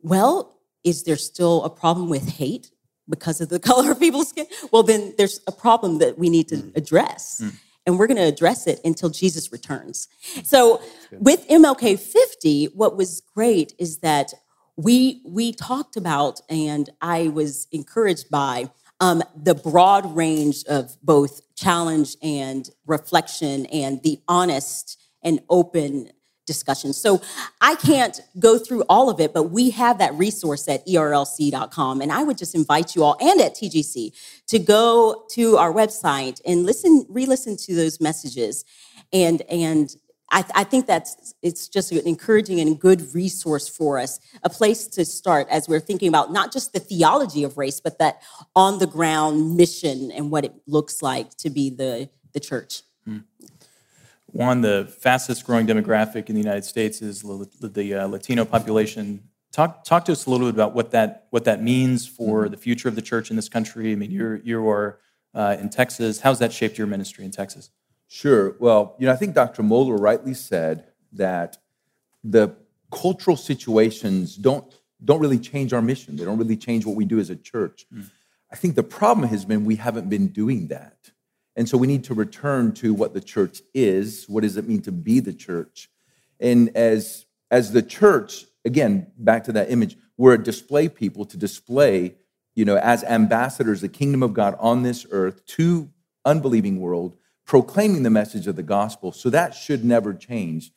well, 0.00 0.58
is 0.82 1.02
there 1.04 1.16
still 1.16 1.64
a 1.64 1.70
problem 1.70 2.08
with 2.08 2.28
hate 2.28 2.70
because 3.08 3.40
of 3.40 3.48
the 3.48 3.58
color 3.70 3.92
of 3.92 3.98
people's 3.98 4.28
skin? 4.28 4.46
Well, 4.72 4.82
then 4.82 5.14
there's 5.18 5.40
a 5.46 5.52
problem 5.52 5.98
that 5.98 6.18
we 6.18 6.28
need 6.28 6.48
to 6.48 6.56
mm. 6.56 6.76
address. 6.76 7.40
Mm. 7.42 7.54
And 7.86 7.98
we're 7.98 8.06
going 8.06 8.16
to 8.16 8.22
address 8.22 8.66
it 8.66 8.80
until 8.82 9.10
Jesus 9.10 9.52
returns. 9.52 10.08
Mm. 10.36 10.46
So 10.46 10.82
with 11.12 11.46
MLK 11.48 11.98
50, 11.98 12.66
what 12.74 12.96
was 12.96 13.22
great 13.34 13.74
is 13.78 13.98
that 13.98 14.32
we 14.76 15.22
we 15.24 15.52
talked 15.52 15.96
about, 15.96 16.40
and 16.48 16.90
I 17.00 17.28
was 17.28 17.68
encouraged 17.70 18.28
by 18.28 18.70
um, 19.00 19.22
the 19.36 19.54
broad 19.54 20.16
range 20.16 20.64
of 20.68 20.96
both 21.02 21.42
challenge 21.54 22.16
and 22.22 22.68
reflection, 22.86 23.66
and 23.66 24.02
the 24.02 24.20
honest 24.26 25.00
and 25.22 25.40
open 25.48 26.10
discussions. 26.46 26.96
So 26.96 27.22
I 27.60 27.74
can't 27.76 28.20
go 28.38 28.58
through 28.58 28.82
all 28.88 29.08
of 29.08 29.20
it, 29.20 29.32
but 29.32 29.44
we 29.44 29.70
have 29.70 29.98
that 29.98 30.14
resource 30.14 30.68
at 30.68 30.86
erlc.com. 30.86 32.00
And 32.00 32.12
I 32.12 32.22
would 32.22 32.38
just 32.38 32.54
invite 32.54 32.94
you 32.94 33.04
all 33.04 33.16
and 33.20 33.40
at 33.40 33.54
TGC 33.54 34.12
to 34.48 34.58
go 34.58 35.24
to 35.30 35.56
our 35.56 35.72
website 35.72 36.40
and 36.46 36.64
listen, 36.64 37.06
re-listen 37.08 37.56
to 37.58 37.74
those 37.74 38.00
messages. 38.00 38.64
And, 39.12 39.42
and 39.42 39.94
I, 40.30 40.44
I 40.54 40.64
think 40.64 40.86
that's 40.86 41.34
it's 41.42 41.68
just 41.68 41.92
an 41.92 42.06
encouraging 42.06 42.60
and 42.60 42.78
good 42.78 43.14
resource 43.14 43.68
for 43.68 43.98
us, 43.98 44.18
a 44.42 44.50
place 44.50 44.86
to 44.88 45.04
start 45.04 45.46
as 45.50 45.68
we're 45.68 45.80
thinking 45.80 46.08
about 46.08 46.32
not 46.32 46.52
just 46.52 46.72
the 46.72 46.80
theology 46.80 47.44
of 47.44 47.56
race, 47.56 47.80
but 47.80 47.98
that 47.98 48.20
on 48.56 48.78
the 48.78 48.86
ground 48.86 49.56
mission 49.56 50.10
and 50.10 50.30
what 50.30 50.44
it 50.44 50.52
looks 50.66 51.02
like 51.02 51.30
to 51.36 51.50
be 51.50 51.70
the, 51.70 52.08
the 52.32 52.40
church. 52.40 52.82
Hmm. 53.04 53.18
Juan, 54.34 54.62
the 54.62 54.92
fastest 54.98 55.46
growing 55.46 55.64
demographic 55.64 56.28
in 56.28 56.34
the 56.34 56.40
United 56.40 56.64
States 56.64 57.00
is 57.00 57.22
the 57.22 57.94
uh, 57.94 58.06
Latino 58.08 58.44
population. 58.44 59.22
Talk, 59.52 59.84
talk 59.84 60.04
to 60.06 60.12
us 60.12 60.26
a 60.26 60.30
little 60.30 60.48
bit 60.48 60.54
about 60.54 60.74
what 60.74 60.90
that, 60.90 61.28
what 61.30 61.44
that 61.44 61.62
means 61.62 62.08
for 62.08 62.42
mm-hmm. 62.42 62.50
the 62.50 62.56
future 62.56 62.88
of 62.88 62.96
the 62.96 63.02
church 63.02 63.30
in 63.30 63.36
this 63.36 63.48
country. 63.48 63.92
I 63.92 63.94
mean, 63.94 64.10
you're, 64.10 64.38
you 64.38 64.68
are 64.68 64.98
uh, 65.34 65.56
in 65.60 65.70
Texas. 65.70 66.20
How's 66.20 66.40
that 66.40 66.52
shaped 66.52 66.76
your 66.76 66.88
ministry 66.88 67.24
in 67.24 67.30
Texas? 67.30 67.70
Sure. 68.08 68.56
Well, 68.58 68.96
you 68.98 69.06
know, 69.06 69.12
I 69.12 69.16
think 69.16 69.36
Dr. 69.36 69.62
Mohler 69.62 70.00
rightly 70.00 70.34
said 70.34 70.88
that 71.12 71.58
the 72.24 72.56
cultural 72.90 73.36
situations 73.36 74.34
don't, 74.34 74.66
don't 75.04 75.20
really 75.20 75.38
change 75.38 75.72
our 75.72 75.82
mission. 75.82 76.16
They 76.16 76.24
don't 76.24 76.38
really 76.38 76.56
change 76.56 76.84
what 76.84 76.96
we 76.96 77.04
do 77.04 77.20
as 77.20 77.30
a 77.30 77.36
church. 77.36 77.86
Mm. 77.94 78.10
I 78.50 78.56
think 78.56 78.74
the 78.74 78.82
problem 78.82 79.28
has 79.28 79.44
been 79.44 79.64
we 79.64 79.76
haven't 79.76 80.10
been 80.10 80.26
doing 80.26 80.66
that. 80.68 81.12
And 81.56 81.68
so 81.68 81.78
we 81.78 81.86
need 81.86 82.04
to 82.04 82.14
return 82.14 82.72
to 82.74 82.92
what 82.92 83.14
the 83.14 83.20
church 83.20 83.62
is. 83.72 84.26
What 84.28 84.42
does 84.42 84.56
it 84.56 84.68
mean 84.68 84.82
to 84.82 84.92
be 84.92 85.20
the 85.20 85.32
church? 85.32 85.88
And 86.40 86.76
as, 86.76 87.26
as 87.50 87.72
the 87.72 87.82
church, 87.82 88.46
again, 88.64 89.12
back 89.16 89.44
to 89.44 89.52
that 89.52 89.70
image, 89.70 89.96
we're 90.16 90.34
a 90.34 90.42
display 90.42 90.88
people 90.88 91.24
to 91.26 91.36
display, 91.36 92.14
you 92.54 92.64
know, 92.64 92.76
as 92.76 93.04
ambassadors, 93.04 93.80
the 93.80 93.88
kingdom 93.88 94.22
of 94.22 94.34
God 94.34 94.56
on 94.58 94.82
this 94.82 95.06
earth 95.10 95.44
to 95.46 95.90
unbelieving 96.24 96.80
world, 96.80 97.16
proclaiming 97.44 98.02
the 98.02 98.10
message 98.10 98.46
of 98.46 98.56
the 98.56 98.62
gospel. 98.62 99.12
So 99.12 99.30
that 99.30 99.54
should 99.54 99.84
never 99.84 100.14
change. 100.14 100.72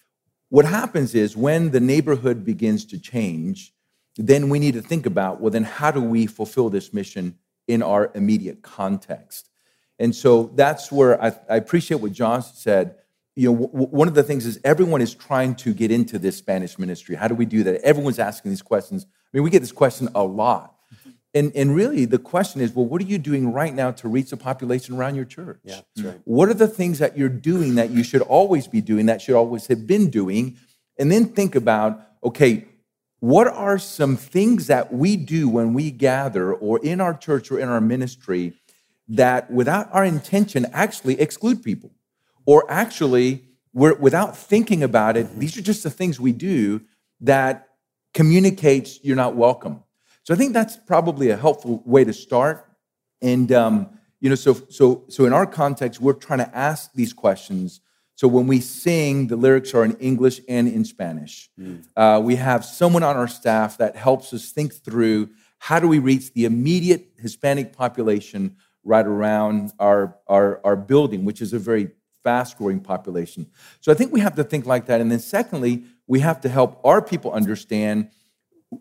What 0.50 0.66
happens 0.66 1.16
is 1.16 1.36
when 1.36 1.72
the 1.72 1.80
neighborhood 1.80 2.46
begins 2.46 2.86
to 2.86 3.00
change, 3.00 3.74
then 4.16 4.50
we 4.50 4.60
need 4.60 4.74
to 4.74 4.82
think 4.82 5.06
about, 5.06 5.42
well, 5.42 5.52
then 5.52 5.64
how 5.64 5.92
do 5.92 6.02
we 6.02 6.26
fulfill 6.26 6.70
this 6.70 6.94
mission 6.94 7.38
in 7.68 7.84
our 7.84 8.12
immediate 8.16 8.62
context? 8.62 9.50
And 10.00 10.16
so 10.16 10.52
that's 10.56 10.92
where 10.92 11.22
I, 11.22 11.36
I 11.50 11.56
appreciate 11.58 12.02
what 12.02 12.12
John 12.12 12.42
said. 12.42 12.96
You 13.36 13.52
know, 13.52 13.68
w- 13.68 13.88
one 13.88 14.08
of 14.08 14.14
the 14.14 14.24
things 14.24 14.46
is 14.46 14.60
everyone 14.64 15.02
is 15.02 15.14
trying 15.14 15.56
to 15.56 15.74
get 15.74 15.92
into 15.92 16.20
this 16.20 16.38
Spanish 16.38 16.78
ministry. 16.78 17.16
How 17.16 17.28
do 17.28 17.36
we 17.36 17.46
do 17.46 17.64
that? 17.64 17.82
Everyone's 17.82 18.20
asking 18.20 18.52
these 18.52 18.62
questions. 18.62 19.06
I 19.06 19.38
mean, 19.38 19.44
we 19.44 19.50
get 19.50 19.60
this 19.60 19.72
question 19.72 20.10
a 20.16 20.24
lot. 20.24 20.76
And, 21.34 21.52
and 21.56 21.76
really, 21.76 22.06
the 22.06 22.18
question 22.18 22.62
is 22.62 22.74
well, 22.74 22.86
what 22.86 23.02
are 23.02 23.06
you 23.06 23.18
doing 23.20 23.52
right 23.52 23.74
now 23.74 23.92
to 23.92 24.08
reach 24.08 24.32
the 24.32 24.38
population 24.38 24.96
around 24.96 25.16
your 25.16 25.26
church? 25.26 25.60
Yeah, 25.64 25.82
that's 25.96 26.08
right. 26.08 26.22
What 26.24 26.50
are 26.50 26.56
the 26.56 26.68
things 26.68 27.00
that 27.00 27.18
you're 27.18 27.30
doing 27.30 27.76
that 27.76 27.92
you 27.92 28.04
should 28.04 28.22
always 28.22 28.68
be 28.68 28.82
doing, 28.82 29.06
that 29.08 29.22
should 29.22 29.36
always 29.36 29.68
have 29.68 29.86
been 29.86 30.10
doing? 30.10 30.58
And 30.98 31.12
then 31.12 31.26
think 31.26 31.54
about, 31.54 32.02
okay, 32.24 32.66
what 33.20 33.48
are 33.48 33.78
some 33.78 34.16
things 34.16 34.68
that 34.68 34.94
we 34.94 35.18
do 35.18 35.50
when 35.50 35.74
we 35.74 35.92
gather 35.92 36.54
or 36.54 36.80
in 36.80 37.02
our 37.02 37.16
church 37.16 37.52
or 37.52 37.60
in 37.60 37.68
our 37.68 37.82
ministry 37.82 38.54
that 39.08 39.50
without 39.50 39.88
our 39.92 40.04
intention 40.04 40.66
actually 40.74 41.20
exclude 41.20 41.64
people 41.64 41.92
or 42.46 42.70
actually 42.70 43.46
we're, 43.74 43.96
without 43.96 44.36
thinking 44.36 44.84
about 44.84 45.16
it 45.16 45.28
mm-hmm. 45.28 45.40
these 45.40 45.58
are 45.58 45.62
just 45.62 45.84
the 45.84 45.90
things 45.90 46.20
we 46.20 46.32
do 46.32 46.82
that 47.22 47.70
communicates 48.14 49.00
you're 49.04 49.16
not 49.16 49.36
welcome 49.36 49.84
so 50.24 50.34
i 50.34 50.38
think 50.38 50.54
that's 50.54 50.76
probably 50.76 51.30
a 51.30 51.38
helpful 51.38 51.82
way 51.86 52.04
to 52.04 52.14
start 52.14 52.70
and 53.22 53.52
um, 53.52 53.90
you 54.20 54.30
know 54.30 54.36
so 54.36 54.54
so 54.70 55.04
so 55.08 55.26
in 55.26 55.34
our 55.34 55.46
context 55.46 56.02
we're 56.02 56.14
trying 56.14 56.40
to 56.40 56.58
ask 56.58 56.92
these 56.94 57.14
questions 57.14 57.82
so 58.16 58.28
when 58.28 58.48
we 58.48 58.60
sing 58.60 59.28
the 59.28 59.36
lyrics 59.36 59.74
are 59.74 59.86
in 59.86 59.94
english 59.98 60.42
and 60.50 60.68
in 60.68 60.84
spanish 60.84 61.50
mm. 61.60 61.84
uh, 61.96 62.20
we 62.22 62.36
have 62.36 62.66
someone 62.66 63.04
on 63.04 63.16
our 63.16 63.28
staff 63.28 63.78
that 63.78 63.96
helps 63.96 64.34
us 64.34 64.52
think 64.52 64.74
through 64.74 65.30
how 65.60 65.80
do 65.80 65.88
we 65.88 66.00
reach 66.00 66.34
the 66.34 66.46
immediate 66.46 67.10
hispanic 67.18 67.74
population 67.74 68.56
right 68.88 69.06
around 69.06 69.74
our, 69.80 70.16
our, 70.28 70.62
our 70.64 70.76
building, 70.76 71.26
which 71.26 71.42
is 71.42 71.52
a 71.52 71.60
very 71.60 71.92
fast 72.24 72.58
growing 72.58 72.80
population. 72.80 73.48
So 73.82 73.92
I 73.92 73.96
think 73.96 74.12
we 74.12 74.22
have 74.22 74.36
to 74.36 74.44
think 74.44 74.66
like 74.66 74.86
that. 74.88 75.02
And 75.02 75.12
then, 75.12 75.20
secondly, 75.20 75.84
we 76.08 76.22
have 76.22 76.42
to 76.42 76.50
help 76.50 76.80
our 76.84 77.02
people 77.02 77.32
understand 77.32 78.10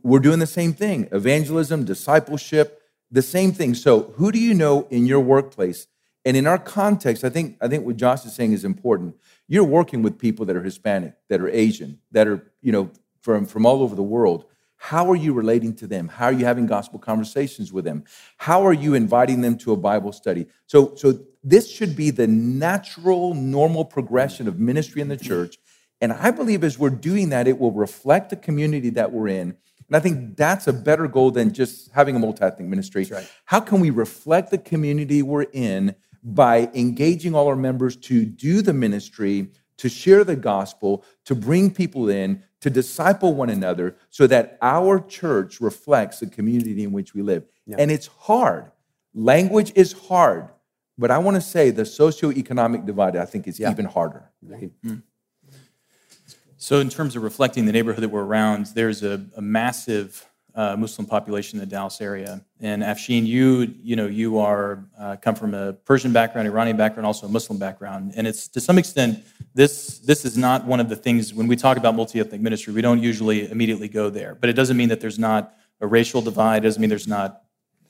we're 0.02 0.20
doing 0.20 0.38
the 0.38 0.46
same 0.46 0.72
thing 0.72 1.08
evangelism, 1.12 1.84
discipleship, 1.84 2.82
the 3.10 3.22
same 3.22 3.52
thing. 3.52 3.74
So, 3.74 4.12
who 4.16 4.32
do 4.32 4.38
you 4.38 4.54
know 4.54 4.86
in 4.90 5.06
your 5.06 5.20
workplace? 5.20 5.86
And 6.24 6.36
in 6.36 6.46
our 6.46 6.58
context, 6.58 7.22
I 7.22 7.28
think, 7.28 7.56
I 7.60 7.68
think 7.68 7.86
what 7.86 7.96
Josh 7.96 8.24
is 8.26 8.34
saying 8.34 8.52
is 8.52 8.64
important. 8.64 9.14
You're 9.46 9.62
working 9.62 10.02
with 10.02 10.18
people 10.18 10.44
that 10.46 10.56
are 10.56 10.62
Hispanic, 10.62 11.14
that 11.28 11.40
are 11.40 11.48
Asian, 11.48 12.00
that 12.10 12.26
are, 12.26 12.50
you 12.62 12.72
know, 12.72 12.90
from, 13.20 13.46
from 13.46 13.64
all 13.64 13.80
over 13.80 13.94
the 13.94 14.02
world. 14.02 14.44
How 14.76 15.10
are 15.10 15.16
you 15.16 15.32
relating 15.32 15.74
to 15.76 15.86
them? 15.86 16.08
How 16.08 16.26
are 16.26 16.32
you 16.32 16.44
having 16.44 16.66
gospel 16.66 16.98
conversations 16.98 17.72
with 17.72 17.84
them? 17.84 18.04
How 18.36 18.64
are 18.66 18.72
you 18.72 18.94
inviting 18.94 19.40
them 19.40 19.56
to 19.58 19.72
a 19.72 19.76
Bible 19.76 20.12
study? 20.12 20.46
So, 20.66 20.94
so 20.96 21.18
this 21.42 21.70
should 21.70 21.96
be 21.96 22.10
the 22.10 22.26
natural, 22.26 23.34
normal 23.34 23.84
progression 23.84 24.48
of 24.48 24.58
ministry 24.58 25.00
in 25.00 25.08
the 25.08 25.16
church. 25.16 25.58
And 26.00 26.12
I 26.12 26.30
believe 26.30 26.62
as 26.62 26.78
we're 26.78 26.90
doing 26.90 27.30
that, 27.30 27.48
it 27.48 27.58
will 27.58 27.72
reflect 27.72 28.30
the 28.30 28.36
community 28.36 28.90
that 28.90 29.12
we're 29.12 29.28
in. 29.28 29.56
And 29.88 29.96
I 29.96 30.00
think 30.00 30.36
that's 30.36 30.66
a 30.66 30.72
better 30.72 31.06
goal 31.08 31.30
than 31.30 31.52
just 31.52 31.90
having 31.92 32.16
a 32.16 32.18
multi 32.18 32.42
ethnic 32.42 32.68
ministry. 32.68 33.06
Right. 33.10 33.30
How 33.44 33.60
can 33.60 33.80
we 33.80 33.90
reflect 33.90 34.50
the 34.50 34.58
community 34.58 35.22
we're 35.22 35.46
in 35.52 35.94
by 36.22 36.68
engaging 36.74 37.34
all 37.34 37.46
our 37.46 37.56
members 37.56 37.96
to 37.96 38.24
do 38.24 38.60
the 38.60 38.72
ministry, 38.72 39.48
to 39.78 39.88
share 39.88 40.24
the 40.24 40.36
gospel, 40.36 41.04
to 41.24 41.34
bring 41.34 41.70
people 41.70 42.08
in, 42.08 42.42
to 42.60 42.70
disciple 42.70 43.34
one 43.34 43.50
another 43.50 43.96
so 44.10 44.26
that 44.26 44.58
our 44.62 45.00
church 45.00 45.60
reflects 45.60 46.20
the 46.20 46.26
community 46.26 46.82
in 46.82 46.92
which 46.92 47.14
we 47.14 47.22
live. 47.22 47.44
Yeah. 47.66 47.76
And 47.78 47.90
it's 47.90 48.06
hard. 48.06 48.70
Language 49.14 49.72
is 49.74 49.92
hard. 49.92 50.48
But 50.98 51.10
I 51.10 51.18
want 51.18 51.34
to 51.34 51.40
say 51.40 51.70
the 51.70 51.82
socioeconomic 51.82 52.86
divide, 52.86 53.16
I 53.16 53.26
think, 53.26 53.46
is 53.46 53.60
yeah. 53.60 53.70
even 53.70 53.84
harder. 53.84 54.30
Right. 54.42 54.70
Mm. 54.84 55.02
So, 56.56 56.80
in 56.80 56.88
terms 56.88 57.16
of 57.16 57.22
reflecting 57.22 57.66
the 57.66 57.72
neighborhood 57.72 58.02
that 58.02 58.08
we're 58.08 58.24
around, 58.24 58.66
there's 58.74 59.02
a, 59.02 59.24
a 59.36 59.42
massive 59.42 60.26
uh, 60.56 60.74
Muslim 60.74 61.06
population 61.06 61.58
in 61.58 61.60
the 61.60 61.70
Dallas 61.70 62.00
area. 62.00 62.42
And 62.60 62.82
Afshin, 62.82 63.26
you 63.26 63.74
you 63.82 63.94
know 63.94 64.06
you 64.06 64.38
are 64.38 64.84
uh, 64.98 65.16
come 65.16 65.34
from 65.34 65.52
a 65.52 65.74
Persian 65.74 66.12
background, 66.12 66.48
Iranian 66.48 66.78
background, 66.78 67.06
also 67.06 67.26
a 67.26 67.28
Muslim 67.28 67.58
background, 67.58 68.14
and 68.16 68.26
it's 68.26 68.48
to 68.48 68.60
some 68.60 68.78
extent 68.78 69.22
this 69.54 69.98
this 69.98 70.24
is 70.24 70.36
not 70.36 70.64
one 70.64 70.80
of 70.80 70.88
the 70.88 70.96
things 70.96 71.34
when 71.34 71.46
we 71.46 71.56
talk 71.56 71.76
about 71.76 71.94
multi-ethnic 71.94 72.40
ministry, 72.40 72.72
we 72.72 72.80
don't 72.80 73.02
usually 73.02 73.50
immediately 73.50 73.88
go 73.88 74.08
there. 74.08 74.34
But 74.34 74.48
it 74.48 74.54
doesn't 74.54 74.76
mean 74.76 74.88
that 74.88 75.00
there's 75.00 75.18
not 75.18 75.54
a 75.80 75.86
racial 75.86 76.22
divide. 76.22 76.64
It 76.64 76.68
doesn't 76.68 76.80
mean 76.80 76.88
there's 76.88 77.06
not 77.06 77.42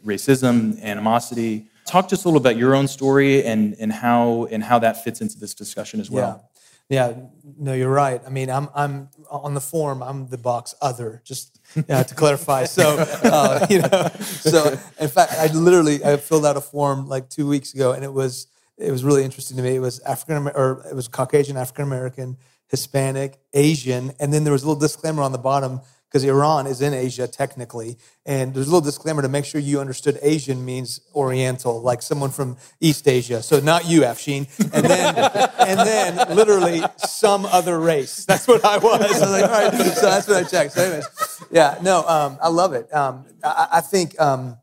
racism, 0.04 0.82
animosity. 0.82 1.66
Talk 1.84 2.12
us 2.12 2.24
a 2.24 2.28
little 2.28 2.40
about 2.40 2.56
your 2.56 2.74
own 2.74 2.88
story 2.88 3.44
and 3.44 3.76
and 3.78 3.92
how 3.92 4.48
and 4.50 4.62
how 4.64 4.80
that 4.80 5.04
fits 5.04 5.20
into 5.20 5.38
this 5.38 5.54
discussion 5.54 6.00
as 6.00 6.10
well. 6.10 6.42
Yeah. 6.42 6.55
Yeah, 6.88 7.14
no, 7.58 7.72
you're 7.72 7.90
right. 7.90 8.20
I 8.24 8.30
mean, 8.30 8.48
I'm 8.48 8.68
I'm 8.74 9.08
on 9.28 9.54
the 9.54 9.60
form. 9.60 10.02
I'm 10.02 10.28
the 10.28 10.38
box 10.38 10.74
other, 10.80 11.20
just 11.24 11.60
yeah, 11.88 12.04
to 12.04 12.14
clarify. 12.14 12.64
So, 12.64 12.96
uh, 13.24 13.66
you 13.68 13.80
know, 13.80 14.08
so 14.20 14.78
in 15.00 15.08
fact, 15.08 15.32
I 15.32 15.48
literally 15.48 16.04
I 16.04 16.16
filled 16.16 16.46
out 16.46 16.56
a 16.56 16.60
form 16.60 17.08
like 17.08 17.28
two 17.28 17.48
weeks 17.48 17.74
ago, 17.74 17.92
and 17.92 18.04
it 18.04 18.12
was 18.12 18.46
it 18.78 18.92
was 18.92 19.02
really 19.02 19.24
interesting 19.24 19.56
to 19.56 19.64
me. 19.64 19.74
It 19.74 19.80
was 19.80 19.98
African 20.00 20.48
or 20.48 20.86
it 20.88 20.94
was 20.94 21.08
Caucasian, 21.08 21.56
African 21.56 21.84
American, 21.84 22.36
Hispanic, 22.68 23.38
Asian, 23.52 24.12
and 24.20 24.32
then 24.32 24.44
there 24.44 24.52
was 24.52 24.62
a 24.62 24.66
little 24.68 24.80
disclaimer 24.80 25.22
on 25.22 25.32
the 25.32 25.38
bottom 25.38 25.80
because 26.08 26.24
Iran 26.24 26.66
is 26.66 26.80
in 26.80 26.94
Asia 26.94 27.26
technically. 27.26 27.98
And 28.24 28.54
there's 28.54 28.66
a 28.66 28.70
little 28.70 28.80
disclaimer 28.80 29.22
to 29.22 29.28
make 29.28 29.44
sure 29.44 29.60
you 29.60 29.80
understood 29.80 30.18
Asian 30.22 30.64
means 30.64 31.00
Oriental, 31.14 31.80
like 31.80 32.02
someone 32.02 32.30
from 32.30 32.56
East 32.80 33.08
Asia. 33.08 33.42
So 33.42 33.60
not 33.60 33.86
you, 33.86 34.02
Afshin. 34.02 34.48
And 34.72 34.86
then, 34.86 35.16
and 35.58 35.80
then 35.80 36.36
literally 36.36 36.82
some 36.96 37.44
other 37.46 37.78
race. 37.78 38.24
That's 38.24 38.46
what 38.46 38.64
I 38.64 38.78
was. 38.78 39.00
I 39.00 39.08
was 39.08 39.30
like, 39.30 39.44
all 39.44 39.50
right, 39.50 39.94
so 39.94 40.06
that's 40.06 40.28
what 40.28 40.36
I 40.36 40.48
checked. 40.48 40.72
So 40.72 40.82
anyways, 40.82 41.06
yeah, 41.50 41.78
no, 41.82 42.06
um, 42.06 42.38
I 42.40 42.48
love 42.48 42.72
it. 42.72 42.92
Um, 42.94 43.26
I, 43.42 43.68
I, 43.74 43.80
think, 43.80 44.18
um, 44.20 44.56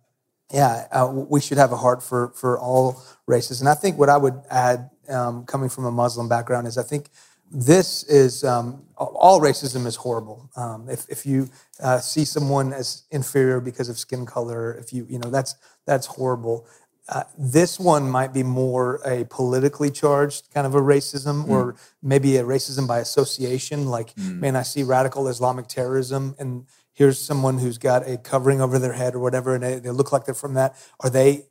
yeah, 0.52 0.88
uh, 0.92 1.08
we 1.12 1.42
should 1.42 1.58
have 1.58 1.72
a 1.72 1.78
heart 1.78 2.02
for 2.02 2.30
for 2.36 2.60
all 2.60 3.02
races. 3.28 3.60
And 3.60 3.70
I 3.70 3.74
think 3.74 3.98
what 3.98 4.10
I 4.10 4.18
would 4.18 4.42
add, 4.50 4.90
um, 5.10 5.46
coming 5.46 5.70
from 5.70 5.86
a 5.86 5.92
Muslim 5.92 6.30
background, 6.30 6.68
is 6.68 6.78
I 6.78 6.84
think 6.84 7.10
this 7.54 8.04
is 8.06 8.44
um, 8.44 8.84
all 8.98 9.40
racism 9.40 9.86
is 9.86 9.96
horrible. 9.96 10.50
Um, 10.56 10.90
if, 10.90 11.08
if 11.10 11.26
you 11.26 11.50
uh, 11.82 12.00
see 12.00 12.26
someone 12.26 12.74
as 12.74 13.04
inferior 13.12 13.62
because 13.62 13.90
of 13.90 13.98
skin 14.00 14.26
color, 14.26 14.74
if 14.74 14.92
you 14.92 15.06
you 15.10 15.20
know 15.20 15.30
that's 15.30 15.56
that's 15.86 16.08
horrible. 16.08 16.68
uh, 17.10 17.24
this 17.38 17.80
one 17.80 18.10
might 18.10 18.34
be 18.34 18.44
more 18.44 19.02
a 19.06 19.26
politically 19.26 19.92
charged 19.92 20.50
kind 20.54 20.66
of 20.66 20.74
a 20.74 20.82
racism 20.82 21.48
or 21.50 21.76
maybe 22.02 22.38
a 22.38 22.44
racism 22.44 22.88
by 22.88 23.00
association. 23.00 23.88
Like, 23.88 24.18
man, 24.18 24.56
I 24.56 24.62
see 24.62 24.84
radical 24.84 25.28
Islamic 25.28 25.68
terrorism 25.68 26.36
and 26.40 26.66
here's 26.94 27.20
someone 27.20 27.58
who's 27.58 27.78
got 27.78 28.08
a 28.08 28.18
covering 28.18 28.62
over 28.62 28.80
their 28.80 28.94
head 28.94 29.16
or 29.16 29.20
whatever, 29.20 29.56
and 29.56 29.64
they, 29.64 29.80
they 29.80 29.90
look 29.90 30.12
like 30.12 30.26
they're 30.26 30.36
from 30.36 30.54
that. 30.54 30.76
Are 31.00 31.10
they 31.10 31.48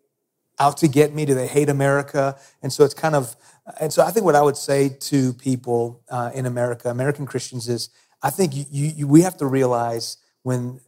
out 0.59 0.77
to 0.79 0.89
get 0.89 1.13
me? 1.13 1.25
Do 1.25 1.35
they 1.35 1.49
hate 1.49 1.69
America? 1.69 2.39
And 2.63 2.73
so 2.73 2.85
it's 2.85 2.95
kind 2.95 3.17
of, 3.17 3.35
and 3.81 3.92
so 3.92 4.02
I 4.02 4.11
think 4.11 4.25
what 4.25 4.35
I 4.35 4.42
would 4.42 4.57
say 4.57 4.88
to 4.88 5.33
people 5.35 6.02
uh, 6.11 6.31
in 6.35 6.47
America, 6.47 6.90
American 6.90 7.26
Christians, 7.26 7.69
is 7.69 7.90
I 8.23 8.31
think 8.31 8.54
you, 8.54 8.64
you, 8.71 9.07
we 9.07 9.23
have 9.23 9.37
to 9.38 9.47
realize 9.47 10.16
when 10.42 10.81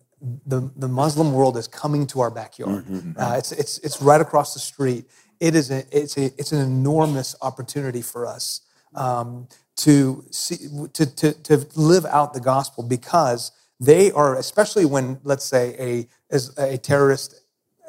the, 0.47 0.71
the 0.77 0.89
Muslim 0.89 1.33
world 1.33 1.57
is 1.57 1.69
coming 1.69 2.07
to 2.09 2.21
our 2.21 2.31
backyard. 2.31 2.85
Uh, 3.19 3.35
it's, 3.39 3.53
it's, 3.53 3.79
it's 3.79 4.01
right 4.01 4.21
across 4.21 4.55
the 4.55 4.61
street. 4.61 5.05
It 5.41 5.55
is 5.55 5.71
a, 5.71 5.85
it's, 5.91 6.17
a, 6.17 6.27
it's 6.39 6.53
an 6.53 6.61
enormous 6.61 7.37
opportunity 7.43 8.03
for 8.03 8.27
us 8.27 8.61
um, 8.95 9.49
to, 9.77 10.25
see, 10.31 10.57
to, 10.93 11.07
to, 11.07 11.33
to 11.33 11.67
live 11.75 12.07
out 12.07 12.33
the 12.33 12.41
gospel 12.41 12.85
because 12.85 13.53
they 13.81 14.11
are, 14.13 14.37
especially 14.37 14.85
when, 14.85 15.21
let's 15.25 15.45
say, 15.45 15.77
a, 15.79 16.09
as 16.35 16.57
a 16.57 16.79
terrorist 16.79 17.41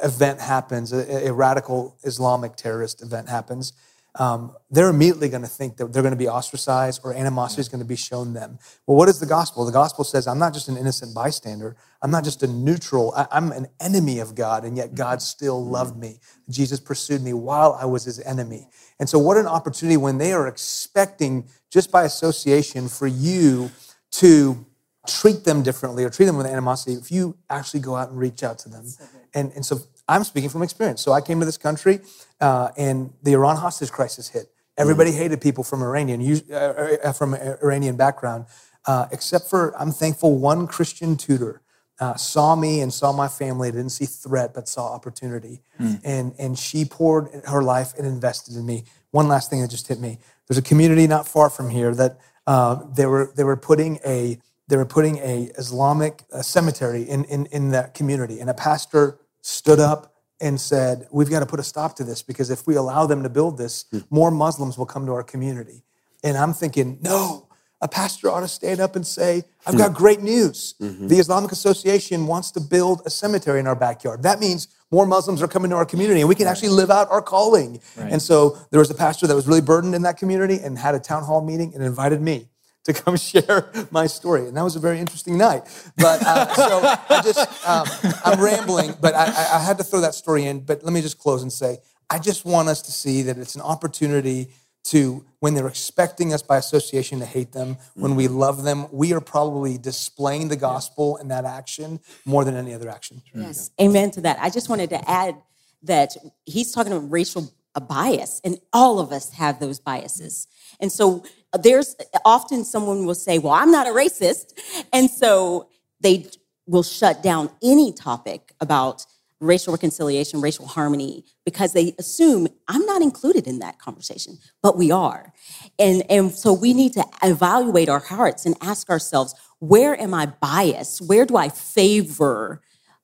event 0.03 0.41
happens, 0.41 0.91
a, 0.91 1.27
a 1.27 1.33
radical 1.33 1.97
Islamic 2.03 2.55
terrorist 2.55 3.01
event 3.01 3.29
happens, 3.29 3.73
um, 4.17 4.55
they're 4.71 4.89
immediately 4.89 5.27
going 5.27 5.41
to 5.41 5.47
think 5.47 5.77
that 5.77 5.91
they're 5.91 6.01
going 6.01 6.13
to 6.13 6.17
be 6.17 6.27
ostracized 6.27 7.01
or 7.03 7.13
animosity 7.13 7.59
is 7.61 7.67
going 7.69 7.81
to 7.81 7.87
be 7.87 7.97
shown 7.97 8.33
them. 8.33 8.59
Well, 8.87 8.97
what 8.97 9.09
is 9.09 9.19
the 9.19 9.25
gospel? 9.25 9.65
The 9.65 9.71
gospel 9.71 10.05
says, 10.05 10.25
I'm 10.25 10.39
not 10.39 10.53
just 10.53 10.69
an 10.69 10.77
innocent 10.77 11.13
bystander. 11.13 11.75
I'm 12.01 12.11
not 12.11 12.23
just 12.23 12.41
a 12.41 12.47
neutral. 12.47 13.13
I, 13.15 13.27
I'm 13.31 13.51
an 13.51 13.67
enemy 13.81 14.19
of 14.19 14.33
God, 14.33 14.63
and 14.63 14.77
yet 14.77 14.95
God 14.95 15.21
still 15.21 15.63
loved 15.63 15.97
me. 15.97 16.19
Jesus 16.49 16.79
pursued 16.79 17.23
me 17.23 17.33
while 17.33 17.77
I 17.79 17.85
was 17.85 18.05
his 18.05 18.19
enemy. 18.21 18.67
And 18.99 19.09
so, 19.09 19.19
what 19.19 19.35
an 19.37 19.47
opportunity 19.47 19.97
when 19.97 20.17
they 20.17 20.31
are 20.31 20.47
expecting, 20.47 21.49
just 21.69 21.91
by 21.91 22.03
association, 22.03 22.87
for 22.87 23.07
you 23.07 23.69
to 24.11 24.65
treat 25.07 25.43
them 25.43 25.61
differently 25.61 26.03
or 26.03 26.09
treat 26.09 26.25
them 26.25 26.37
with 26.37 26.47
animosity 26.47 26.93
if 26.93 27.11
you 27.11 27.37
actually 27.49 27.79
go 27.79 27.95
out 27.95 28.09
and 28.09 28.17
reach 28.17 28.43
out 28.43 28.57
to 28.59 28.69
them. 28.69 28.85
And, 29.33 29.51
and 29.53 29.65
so 29.65 29.79
I'm 30.07 30.23
speaking 30.23 30.49
from 30.49 30.61
experience. 30.61 31.01
So 31.01 31.11
I 31.11 31.21
came 31.21 31.39
to 31.39 31.45
this 31.45 31.57
country 31.57 32.01
uh, 32.39 32.69
and 32.77 33.11
the 33.23 33.33
Iran 33.33 33.57
hostage 33.57 33.91
crisis 33.91 34.29
hit. 34.29 34.51
Everybody 34.77 35.11
hated 35.11 35.39
people 35.39 35.63
from 35.63 35.81
Iranian, 35.81 36.41
uh, 36.51 36.55
uh, 36.55 37.13
from 37.13 37.33
Iranian 37.33 37.95
background, 37.95 38.45
uh, 38.85 39.07
except 39.11 39.49
for 39.49 39.73
I'm 39.79 39.91
thankful 39.91 40.37
one 40.37 40.67
Christian 40.67 41.15
tutor 41.15 41.61
uh, 42.01 42.15
saw 42.15 42.57
me 42.57 42.81
and 42.81 42.93
saw 42.93 43.13
my 43.13 43.29
family. 43.29 43.71
Didn't 43.71 43.91
see 43.91 44.05
threat, 44.05 44.53
but 44.53 44.67
saw 44.67 44.93
opportunity, 44.93 45.61
and 46.03 46.33
and 46.37 46.59
she 46.59 46.83
poured 46.83 47.29
her 47.45 47.63
life 47.63 47.93
and 47.97 48.05
invested 48.05 48.55
in 48.57 48.65
me. 48.65 48.83
One 49.11 49.29
last 49.29 49.49
thing 49.49 49.61
that 49.61 49.69
just 49.69 49.87
hit 49.87 50.01
me: 50.01 50.19
there's 50.47 50.57
a 50.57 50.61
community 50.61 51.07
not 51.07 51.25
far 51.25 51.49
from 51.49 51.69
here 51.69 51.95
that 51.95 52.19
uh, 52.45 52.83
they 52.93 53.05
were 53.05 53.31
they 53.33 53.45
were 53.45 53.55
putting 53.55 53.99
a 54.05 54.37
they 54.67 54.75
were 54.75 54.85
putting 54.85 55.19
a 55.19 55.51
Islamic 55.57 56.23
cemetery 56.41 57.03
in, 57.03 57.23
in, 57.25 57.45
in 57.47 57.69
that 57.69 57.93
community. 57.93 58.39
And 58.39 58.49
a 58.49 58.53
pastor 58.53 59.19
stood 59.45 59.79
up 59.79 60.15
and 60.41 60.59
said, 60.59 61.07
We've 61.11 61.29
got 61.29 61.39
to 61.41 61.45
put 61.45 61.59
a 61.59 61.63
stop 61.63 61.95
to 61.97 62.03
this 62.03 62.21
because 62.23 62.49
if 62.49 62.65
we 62.67 62.75
allow 62.75 63.05
them 63.05 63.23
to 63.23 63.29
build 63.29 63.57
this, 63.57 63.85
hmm. 63.91 63.99
more 64.09 64.31
Muslims 64.31 64.77
will 64.77 64.85
come 64.85 65.05
to 65.05 65.13
our 65.13 65.23
community. 65.23 65.83
And 66.23 66.35
I'm 66.35 66.53
thinking, 66.53 66.97
no, 67.01 67.47
a 67.81 67.87
pastor 67.87 68.31
ought 68.31 68.39
to 68.39 68.47
stand 68.47 68.79
up 68.79 68.95
and 68.95 69.05
say, 69.05 69.43
I've 69.67 69.77
got 69.77 69.91
hmm. 69.91 69.97
great 69.97 70.21
news. 70.21 70.73
Mm-hmm. 70.81 71.07
The 71.07 71.17
Islamic 71.17 71.51
Association 71.51 72.25
wants 72.25 72.51
to 72.51 72.59
build 72.59 73.03
a 73.05 73.09
cemetery 73.09 73.59
in 73.59 73.67
our 73.67 73.75
backyard. 73.75 74.23
That 74.23 74.39
means 74.39 74.67
more 74.91 75.05
Muslims 75.05 75.41
are 75.43 75.47
coming 75.47 75.69
to 75.69 75.75
our 75.75 75.85
community 75.85 76.21
and 76.21 76.29
we 76.29 76.35
can 76.35 76.47
actually 76.47 76.69
live 76.69 76.89
out 76.89 77.09
our 77.11 77.21
calling. 77.21 77.79
And 77.97 78.21
so 78.21 78.57
there 78.71 78.79
was 78.79 78.89
a 78.89 78.95
pastor 78.95 79.27
that 79.27 79.35
was 79.35 79.47
really 79.47 79.61
burdened 79.61 79.93
in 79.93 80.01
that 80.03 80.17
community 80.17 80.59
and 80.59 80.77
had 80.77 80.95
a 80.95 80.99
town 80.99 81.23
hall 81.23 81.43
meeting 81.43 81.73
and 81.73 81.83
invited 81.83 82.21
me 82.21 82.47
to 82.85 82.93
come 82.93 83.17
share 83.31 83.71
my 83.91 84.07
story. 84.07 84.47
And 84.47 84.55
that 84.57 84.63
was 84.63 84.75
a 84.75 84.79
very 84.79 84.99
interesting 84.99 85.37
night. 85.37 85.63
But 85.97 86.23
uh, 86.25 86.53
so 86.53 86.79
I 87.09 87.21
just, 87.21 87.67
um, 87.67 87.87
I'm 88.23 88.41
rambling, 88.41 88.95
but 89.01 89.13
I, 89.13 89.25
I 89.25 89.59
had 89.59 89.77
to 89.77 89.83
throw 89.83 90.01
that 90.01 90.15
story 90.15 90.45
in. 90.45 90.61
But 90.61 90.83
let 90.83 90.93
me 90.93 91.01
just 91.01 91.19
close 91.19 91.41
and 91.41 91.51
say, 91.51 91.79
I 92.09 92.19
just 92.19 92.45
want 92.45 92.69
us 92.69 92.81
to 92.83 92.91
see 92.91 93.23
that 93.23 93.37
it's 93.37 93.55
an 93.55 93.61
opportunity 93.61 94.49
to, 94.85 95.25
when 95.39 95.55
they're 95.55 95.67
expecting 95.67 96.31
us 96.31 96.43
by 96.43 96.57
association 96.57 97.19
to 97.19 97.25
hate 97.25 97.51
them, 97.51 97.77
when 97.95 98.15
we 98.15 98.27
love 98.27 98.63
them, 98.63 98.85
we 98.91 99.13
are 99.13 99.21
probably 99.21 99.79
displaying 99.79 100.47
the 100.47 100.55
gospel 100.55 101.17
in 101.17 101.27
that 101.29 101.43
action 101.43 101.99
more 102.23 102.45
than 102.45 102.55
any 102.55 102.71
other 102.71 102.87
action. 102.87 103.23
Yes, 103.33 103.71
amen 103.81 104.11
to 104.11 104.21
that. 104.21 104.37
I 104.39 104.51
just 104.51 104.69
wanted 104.69 104.91
to 104.91 105.09
add 105.09 105.35
that 105.83 106.15
he's 106.45 106.71
talking 106.71 106.91
about 106.91 107.11
racial 107.11 107.51
a 107.75 107.81
bias, 107.81 108.41
and 108.43 108.57
all 108.73 108.99
of 108.99 109.11
us 109.11 109.31
have 109.33 109.59
those 109.59 109.79
biases. 109.79 110.47
And 110.79 110.91
so 110.91 111.23
uh, 111.53 111.57
there's 111.57 111.95
uh, 111.99 112.19
often 112.25 112.63
someone 112.63 113.05
will 113.05 113.15
say, 113.15 113.37
Well, 113.37 113.53
I'm 113.53 113.71
not 113.71 113.87
a 113.87 113.91
racist. 113.91 114.53
And 114.93 115.09
so 115.09 115.69
they 115.99 116.27
will 116.65 116.83
shut 116.83 117.21
down 117.21 117.49
any 117.63 117.93
topic 117.93 118.53
about 118.59 119.05
racial 119.39 119.73
reconciliation, 119.73 120.41
racial 120.41 120.65
harmony, 120.65 121.25
because 121.45 121.73
they 121.73 121.93
assume 121.99 122.47
I'm 122.67 122.85
not 122.85 123.01
included 123.01 123.47
in 123.47 123.59
that 123.59 123.79
conversation, 123.79 124.37
but 124.63 124.77
we 124.77 124.91
are. 124.91 125.33
And, 125.77 126.03
and 126.09 126.31
so 126.31 126.53
we 126.53 126.73
need 126.73 126.93
to 126.93 127.05
evaluate 127.21 127.89
our 127.89 127.99
hearts 127.99 128.45
and 128.45 128.55
ask 128.61 128.89
ourselves, 128.89 129.35
where 129.59 129.99
am 129.99 130.13
I 130.13 130.27
biased? 130.27 131.01
Where 131.01 131.25
do 131.25 131.37
I 131.37 131.49
favor 131.49 132.61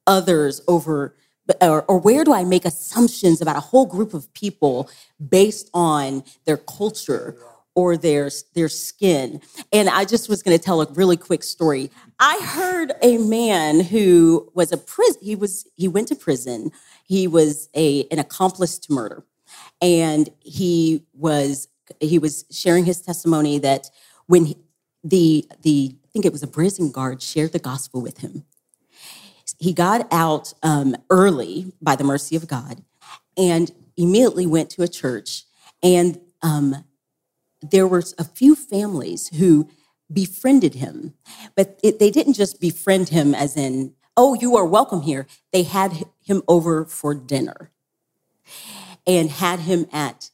others 0.07 0.61
over, 0.67 1.15
or, 1.59 1.83
or 1.83 1.97
where 1.99 2.23
do 2.23 2.33
I 2.33 2.43
make 2.43 2.65
assumptions 2.65 3.41
about 3.41 3.57
a 3.57 3.61
whole 3.61 3.85
group 3.85 4.13
of 4.13 4.31
people 4.33 4.89
based 5.29 5.69
on 5.73 6.23
their 6.45 6.57
culture 6.57 7.37
or 7.75 7.95
their, 7.95 8.29
their 8.53 8.69
skin. 8.69 9.41
And 9.71 9.89
I 9.89 10.05
just 10.05 10.27
was 10.27 10.43
going 10.43 10.57
to 10.57 10.63
tell 10.63 10.81
a 10.81 10.91
really 10.93 11.17
quick 11.17 11.43
story. 11.43 11.89
I 12.19 12.39
heard 12.43 12.93
a 13.01 13.17
man 13.17 13.79
who 13.79 14.51
was 14.53 14.71
a 14.71 14.77
prison, 14.77 15.21
he 15.23 15.35
was, 15.35 15.65
he 15.75 15.87
went 15.87 16.07
to 16.09 16.15
prison. 16.15 16.71
He 17.05 17.27
was 17.27 17.69
a, 17.73 18.07
an 18.11 18.19
accomplice 18.19 18.77
to 18.79 18.93
murder. 18.93 19.23
And 19.81 20.29
he 20.41 21.05
was, 21.13 21.67
he 21.99 22.19
was 22.19 22.45
sharing 22.51 22.85
his 22.85 23.01
testimony 23.01 23.57
that 23.59 23.89
when 24.27 24.45
he, 24.45 24.57
the, 25.03 25.45
the, 25.61 25.95
I 26.03 26.07
think 26.13 26.25
it 26.25 26.31
was 26.31 26.43
a 26.43 26.47
prison 26.47 26.91
guard 26.91 27.21
shared 27.21 27.53
the 27.53 27.59
gospel 27.59 28.01
with 28.01 28.19
him. 28.19 28.43
He 29.61 29.73
got 29.73 30.11
out 30.11 30.53
um, 30.63 30.97
early 31.11 31.71
by 31.81 31.95
the 31.95 32.03
mercy 32.03 32.35
of 32.35 32.47
God 32.47 32.83
and 33.37 33.71
immediately 33.95 34.47
went 34.47 34.71
to 34.71 34.81
a 34.81 34.87
church 34.87 35.43
and 35.83 36.19
um, 36.41 36.83
there 37.61 37.87
were 37.87 38.03
a 38.17 38.23
few 38.23 38.55
families 38.55 39.27
who 39.37 39.69
befriended 40.11 40.73
him, 40.73 41.13
but 41.55 41.79
it, 41.83 41.99
they 41.99 42.09
didn't 42.09 42.33
just 42.33 42.59
befriend 42.59 43.09
him 43.09 43.35
as 43.35 43.55
in, 43.55 43.93
oh, 44.17 44.33
you 44.33 44.57
are 44.57 44.65
welcome 44.65 45.01
here. 45.01 45.27
They 45.53 45.63
had 45.63 46.05
him 46.23 46.41
over 46.47 46.85
for 46.85 47.13
dinner 47.13 47.71
and 49.05 49.29
had 49.29 49.59
him 49.59 49.85
at 49.93 50.31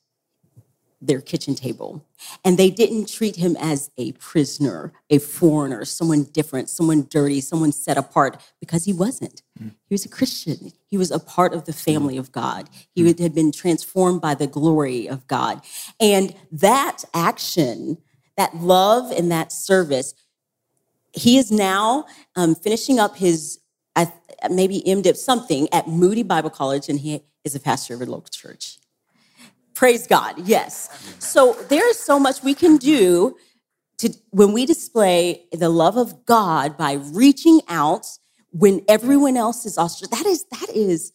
their 1.00 1.22
kitchen 1.22 1.54
table. 1.56 2.04
And 2.44 2.58
they 2.58 2.70
didn't 2.70 3.08
treat 3.08 3.36
him 3.36 3.56
as 3.60 3.92
a 3.98 4.14
prisoner, 4.14 4.94
a 5.10 5.20
foreigner, 5.20 5.86
someone 5.86 6.24
different, 6.24 6.70
someone 6.70 7.08
dirty, 7.10 7.40
someone 7.42 7.72
set 7.72 7.98
apart, 7.98 8.42
because 8.60 8.86
he 8.86 8.94
wasn't. 8.94 9.44
Mm. 9.62 9.72
He 9.88 9.94
was 9.94 10.06
a 10.06 10.10
Christian. 10.10 10.72
He 10.88 10.98
was 10.98 11.12
a 11.12 11.20
part 11.20 11.54
of 11.54 11.66
the 11.66 11.74
family 11.74 12.18
of 12.18 12.32
God. 12.32 12.70
He 12.96 13.04
mm. 13.04 13.20
had 13.20 13.36
been 13.36 13.52
transformed 13.52 14.22
by 14.22 14.34
the 14.34 14.48
glory 14.48 15.08
of 15.08 15.28
God. 15.28 15.62
And 16.00 16.36
that 16.52 17.04
action, 17.14 17.98
that 18.36 18.56
love 18.56 19.12
and 19.12 19.32
that 19.32 19.52
service, 19.52 20.16
he 21.14 21.38
is 21.38 21.52
now 21.52 22.06
um, 22.36 22.56
finishing 22.56 23.00
up 23.00 23.18
his 23.18 23.60
maybe 24.50 24.82
MDiv 24.86 25.16
something 25.16 25.68
at 25.72 25.88
Moody 25.88 26.24
Bible 26.24 26.50
College, 26.50 26.90
and 26.90 27.00
he 27.00 27.24
is 27.44 27.56
a 27.56 27.60
pastor 27.60 27.96
of 27.96 28.02
a 28.02 28.06
local 28.06 28.30
church. 28.30 28.78
Praise 29.78 30.08
God, 30.08 30.40
yes. 30.40 30.90
So 31.20 31.54
there's 31.70 32.00
so 32.00 32.18
much 32.18 32.42
we 32.42 32.56
can 32.56 32.78
do 32.78 33.38
to 34.00 34.12
when 34.32 34.52
we 34.52 34.66
display 34.66 35.44
the 35.52 35.70
love 35.70 35.98
of 35.98 36.26
God 36.26 36.76
by 36.78 36.94
reaching 36.94 37.62
out 37.68 38.08
when 38.50 38.82
everyone 38.88 39.38
else 39.38 39.68
is 39.68 39.78
ostracized. 39.78 40.20
That 40.20 40.26
is 40.26 40.46
that 40.46 40.70
is 40.74 41.12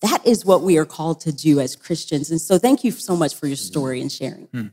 that 0.00 0.24
is 0.24 0.44
what 0.44 0.62
we 0.62 0.78
are 0.78 0.84
called 0.84 1.18
to 1.22 1.32
do 1.32 1.58
as 1.58 1.74
Christians. 1.74 2.30
And 2.30 2.40
so 2.40 2.56
thank 2.56 2.84
you 2.84 2.92
so 2.92 3.16
much 3.16 3.34
for 3.34 3.48
your 3.48 3.56
story 3.56 4.00
and 4.00 4.12
sharing. 4.12 4.44
Hmm. 4.54 4.66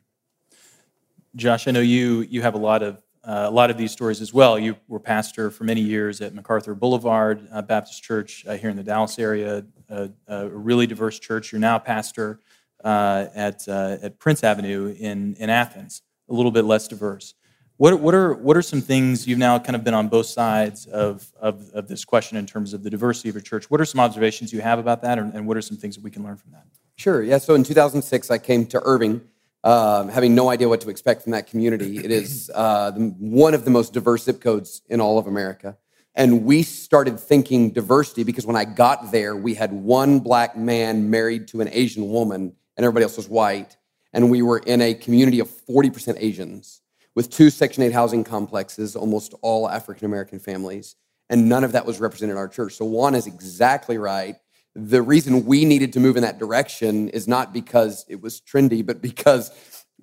Josh, 1.35 1.67
I 1.67 1.71
know 1.71 1.79
you 1.79 2.21
you 2.29 2.43
have 2.43 2.53
a 2.53 2.59
lot 2.59 2.83
of 2.83 3.01
uh, 3.23 3.45
a 3.47 3.51
lot 3.51 3.71
of 3.71 3.77
these 3.77 3.91
stories 3.91 4.21
as 4.21 4.35
well. 4.35 4.59
You 4.59 4.75
were 4.87 4.99
pastor 4.99 5.49
for 5.49 5.63
many 5.63 5.81
years 5.81 6.21
at 6.21 6.35
MacArthur 6.35 6.75
Boulevard 6.75 7.47
uh, 7.51 7.63
Baptist 7.63 8.03
Church 8.03 8.45
uh, 8.47 8.55
here 8.55 8.69
in 8.69 8.77
the 8.77 8.83
Dallas 8.83 9.17
area, 9.17 9.65
a 9.89 10.47
really 10.47 10.85
diverse 10.85 11.17
church. 11.17 11.51
You're 11.51 11.59
now 11.59 11.79
pastor 11.79 12.39
uh, 12.85 13.27
at, 13.35 13.67
uh, 13.67 13.97
at 14.01 14.19
Prince 14.19 14.43
Avenue 14.43 14.95
in, 14.97 15.35
in 15.35 15.49
Athens, 15.49 16.03
a 16.29 16.33
little 16.33 16.51
bit 16.51 16.63
less 16.63 16.87
diverse. 16.87 17.33
What, 17.77 17.99
what, 17.99 18.13
are, 18.13 18.33
what 18.35 18.55
are 18.55 18.61
some 18.61 18.79
things 18.79 19.27
you've 19.27 19.39
now 19.39 19.59
kind 19.59 19.75
of 19.75 19.83
been 19.83 19.93
on 19.93 20.07
both 20.07 20.27
sides 20.27 20.85
of, 20.85 21.29
of, 21.41 21.69
of 21.71 21.89
this 21.89 22.05
question 22.05 22.37
in 22.37 22.45
terms 22.45 22.73
of 22.73 22.83
the 22.83 22.89
diversity 22.89 23.27
of 23.27 23.35
your 23.35 23.41
church? 23.41 23.69
What 23.69 23.81
are 23.81 23.85
some 23.85 23.99
observations 23.99 24.53
you 24.53 24.61
have 24.61 24.79
about 24.79 25.01
that, 25.01 25.19
and, 25.19 25.33
and 25.33 25.45
what 25.45 25.57
are 25.57 25.61
some 25.61 25.75
things 25.75 25.95
that 25.95 26.03
we 26.03 26.11
can 26.11 26.23
learn 26.23 26.37
from 26.37 26.51
that? 26.51 26.65
Sure. 26.95 27.21
Yeah. 27.21 27.39
So 27.39 27.55
in 27.55 27.63
2006, 27.63 28.31
I 28.31 28.37
came 28.37 28.65
to 28.67 28.81
Irving, 28.85 29.19
um, 29.65 30.07
having 30.07 30.33
no 30.35 30.49
idea 30.49 30.69
what 30.69 30.79
to 30.81 30.89
expect 30.89 31.23
from 31.23 31.33
that 31.33 31.47
community. 31.47 31.97
It 31.97 32.11
is 32.11 32.49
uh, 32.53 32.91
one 32.93 33.53
of 33.53 33.65
the 33.65 33.71
most 33.71 33.91
diverse 33.91 34.23
zip 34.23 34.39
codes 34.39 34.83
in 34.87 35.01
all 35.01 35.17
of 35.17 35.27
America. 35.27 35.75
And 36.13 36.45
we 36.45 36.63
started 36.63 37.19
thinking 37.19 37.71
diversity 37.71 38.23
because 38.23 38.45
when 38.45 38.55
I 38.55 38.63
got 38.63 39.11
there, 39.11 39.35
we 39.35 39.53
had 39.53 39.73
one 39.73 40.19
black 40.19 40.55
man 40.55 41.09
married 41.09 41.49
to 41.49 41.59
an 41.59 41.67
Asian 41.73 42.09
woman, 42.09 42.53
and 42.77 42.85
everybody 42.85 43.03
else 43.03 43.17
was 43.17 43.29
white. 43.29 43.77
And 44.13 44.29
we 44.29 44.41
were 44.41 44.59
in 44.59 44.81
a 44.81 44.93
community 44.93 45.39
of 45.39 45.49
40% 45.49 46.15
Asians 46.19 46.81
with 47.15 47.29
two 47.29 47.49
Section 47.49 47.83
8 47.83 47.91
housing 47.91 48.23
complexes, 48.23 48.95
almost 48.95 49.33
all 49.41 49.69
African 49.69 50.05
American 50.05 50.39
families. 50.39 50.95
And 51.29 51.49
none 51.49 51.63
of 51.63 51.71
that 51.71 51.85
was 51.85 51.99
represented 51.99 52.33
in 52.33 52.37
our 52.37 52.47
church. 52.47 52.73
So 52.73 52.85
Juan 52.85 53.15
is 53.15 53.27
exactly 53.27 53.97
right. 53.97 54.35
The 54.75 55.01
reason 55.01 55.45
we 55.45 55.65
needed 55.65 55.93
to 55.93 55.99
move 55.99 56.17
in 56.17 56.23
that 56.23 56.37
direction 56.37 57.09
is 57.09 57.27
not 57.27 57.53
because 57.53 58.05
it 58.09 58.21
was 58.21 58.41
trendy, 58.41 58.85
but 58.85 59.01
because 59.01 59.51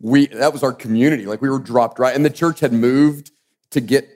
we 0.00 0.26
that 0.28 0.52
was 0.52 0.62
our 0.62 0.72
community. 0.72 1.26
Like 1.26 1.42
we 1.42 1.50
were 1.50 1.58
dropped 1.58 1.98
right, 1.98 2.16
and 2.16 2.24
the 2.24 2.30
church 2.30 2.60
had 2.60 2.72
moved 2.72 3.30
to 3.70 3.80
get 3.80 4.08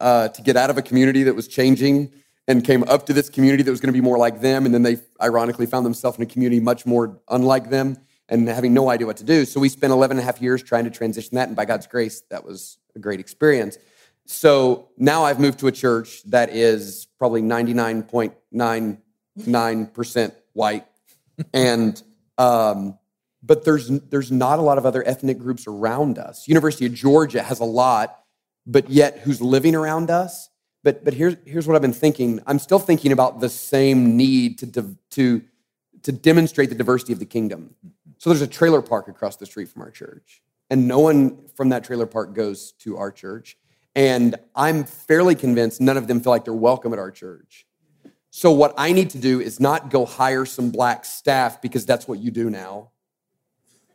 uh, 0.00 0.28
to 0.28 0.42
get 0.42 0.56
out 0.56 0.70
of 0.70 0.78
a 0.78 0.82
community 0.82 1.22
that 1.24 1.34
was 1.34 1.46
changing 1.46 2.12
and 2.50 2.64
came 2.64 2.82
up 2.88 3.06
to 3.06 3.12
this 3.12 3.28
community 3.28 3.62
that 3.62 3.70
was 3.70 3.80
going 3.80 3.90
to 3.90 3.96
be 3.96 4.00
more 4.00 4.18
like 4.18 4.40
them, 4.40 4.66
and 4.66 4.74
then 4.74 4.82
they 4.82 4.96
ironically 5.22 5.66
found 5.66 5.86
themselves 5.86 6.18
in 6.18 6.24
a 6.24 6.26
community 6.26 6.58
much 6.58 6.84
more 6.84 7.16
unlike 7.28 7.70
them 7.70 7.96
and 8.28 8.48
having 8.48 8.74
no 8.74 8.90
idea 8.90 9.06
what 9.06 9.18
to 9.18 9.24
do. 9.24 9.44
So 9.44 9.60
we 9.60 9.68
spent 9.68 9.92
11 9.92 10.16
and 10.16 10.22
a 10.22 10.24
half 10.26 10.42
years 10.42 10.60
trying 10.60 10.82
to 10.82 10.90
transition 10.90 11.36
that, 11.36 11.46
and 11.46 11.54
by 11.54 11.64
God's 11.64 11.86
grace, 11.86 12.22
that 12.30 12.44
was 12.44 12.78
a 12.96 12.98
great 12.98 13.20
experience. 13.20 13.78
So 14.26 14.88
now 14.98 15.22
I've 15.22 15.38
moved 15.38 15.60
to 15.60 15.68
a 15.68 15.72
church 15.72 16.24
that 16.24 16.50
is 16.50 17.06
probably 17.18 17.42
99.99% 17.42 20.32
white, 20.52 20.86
and 21.54 22.02
um, 22.36 22.98
but 23.44 23.64
there's 23.64 23.86
there's 23.88 24.32
not 24.32 24.58
a 24.58 24.62
lot 24.62 24.76
of 24.76 24.84
other 24.84 25.06
ethnic 25.06 25.38
groups 25.38 25.68
around 25.68 26.18
us. 26.18 26.48
University 26.48 26.86
of 26.86 26.94
Georgia 26.94 27.44
has 27.44 27.60
a 27.60 27.64
lot, 27.64 28.24
but 28.66 28.90
yet 28.90 29.18
who's 29.18 29.40
living 29.40 29.76
around 29.76 30.10
us? 30.10 30.49
But 30.82 31.04
but 31.04 31.14
here's 31.14 31.36
here's 31.44 31.66
what 31.66 31.76
I've 31.76 31.82
been 31.82 31.92
thinking. 31.92 32.40
I'm 32.46 32.58
still 32.58 32.78
thinking 32.78 33.12
about 33.12 33.40
the 33.40 33.48
same 33.48 34.16
need 34.16 34.58
to 34.60 34.96
to 35.10 35.42
to 36.02 36.12
demonstrate 36.12 36.70
the 36.70 36.74
diversity 36.74 37.12
of 37.12 37.18
the 37.18 37.26
kingdom. 37.26 37.74
So 38.18 38.30
there's 38.30 38.42
a 38.42 38.46
trailer 38.46 38.82
park 38.82 39.08
across 39.08 39.36
the 39.36 39.46
street 39.46 39.68
from 39.68 39.82
our 39.82 39.90
church, 39.90 40.42
and 40.70 40.88
no 40.88 41.00
one 41.00 41.48
from 41.54 41.70
that 41.70 41.84
trailer 41.84 42.06
park 42.06 42.34
goes 42.34 42.72
to 42.80 42.96
our 42.96 43.10
church. 43.10 43.56
And 43.94 44.36
I'm 44.54 44.84
fairly 44.84 45.34
convinced 45.34 45.80
none 45.80 45.96
of 45.96 46.06
them 46.06 46.20
feel 46.20 46.30
like 46.30 46.44
they're 46.44 46.54
welcome 46.54 46.92
at 46.92 46.98
our 46.98 47.10
church. 47.10 47.66
So 48.30 48.52
what 48.52 48.72
I 48.78 48.92
need 48.92 49.10
to 49.10 49.18
do 49.18 49.40
is 49.40 49.58
not 49.58 49.90
go 49.90 50.06
hire 50.06 50.46
some 50.46 50.70
black 50.70 51.04
staff 51.04 51.60
because 51.60 51.84
that's 51.84 52.06
what 52.06 52.20
you 52.20 52.30
do 52.30 52.48
now 52.48 52.90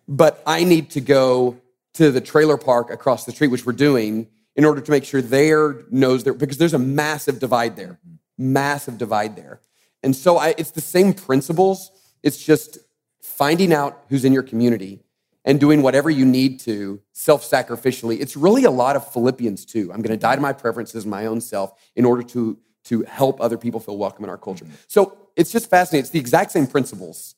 but 0.08 0.42
I 0.46 0.64
need 0.64 0.92
to 0.92 1.02
go 1.02 1.58
to 1.94 2.12
the 2.12 2.22
trailer 2.22 2.58
park 2.58 2.92
across 2.92 3.26
the 3.26 3.32
street, 3.32 3.48
which 3.48 3.66
we're 3.66 3.74
doing, 3.74 4.28
in 4.56 4.66
order 4.66 4.82
to 4.82 4.92
make 4.92 5.04
sure 5.04 5.22
there 5.22 5.84
knows 5.92 6.24
there, 6.24 6.34
because 6.34 6.58
there's 6.58 6.74
a 6.74 6.80
massive 6.80 7.40
divide 7.40 7.76
there, 7.76 8.00
massive 8.38 8.98
divide 8.98 9.36
there. 9.36 9.60
And 10.04 10.16
so 10.16 10.38
I, 10.38 10.56
it's 10.58 10.72
the 10.72 10.82
same 10.82 11.14
principles. 11.14 11.92
It's 12.24 12.44
just 12.44 12.78
finding 13.22 13.74
out 13.74 14.04
who's 14.10 14.24
in 14.24 14.34
your 14.34 14.44
community 14.44 15.02
and 15.44 15.60
doing 15.60 15.82
whatever 15.82 16.10
you 16.10 16.26
need 16.26 16.60
to 16.62 17.02
self 17.12 17.44
sacrificially. 17.44 18.20
It's 18.20 18.36
really 18.38 18.64
a 18.64 18.72
lot 18.72 18.96
of 18.96 19.12
Philippians 19.12 19.66
too. 19.66 19.92
I'm 19.92 20.02
going 20.02 20.18
to 20.18 20.22
die 20.22 20.36
to 20.36 20.42
my 20.42 20.54
preferences, 20.54 21.06
my 21.06 21.26
own 21.26 21.42
self, 21.42 21.74
in 21.96 22.06
order 22.06 22.24
to, 22.24 22.58
to 22.86 23.04
help 23.04 23.42
other 23.42 23.58
people 23.58 23.80
feel 23.80 23.98
welcome 23.98 24.24
in 24.24 24.30
our 24.30 24.38
culture. 24.38 24.66
So 24.88 25.18
it's 25.36 25.52
just 25.52 25.70
fascinating. 25.70 26.04
It's 26.04 26.12
the 26.12 26.20
exact 26.20 26.52
same 26.52 26.68
principles 26.68 27.36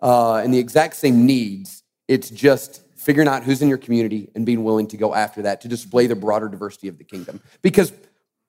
uh, 0.00 0.36
and 0.36 0.54
the 0.54 0.58
exact 0.58 0.96
same 0.96 1.26
needs 1.26 1.80
it's 2.10 2.28
just 2.28 2.82
figuring 3.00 3.28
out 3.28 3.42
who's 3.42 3.62
in 3.62 3.68
your 3.68 3.78
community 3.78 4.28
and 4.34 4.44
being 4.44 4.62
willing 4.62 4.86
to 4.86 4.96
go 4.96 5.14
after 5.14 5.40
that 5.42 5.62
to 5.62 5.68
display 5.68 6.06
the 6.06 6.14
broader 6.14 6.48
diversity 6.48 6.86
of 6.86 6.98
the 6.98 7.04
kingdom. 7.04 7.40
Because 7.62 7.92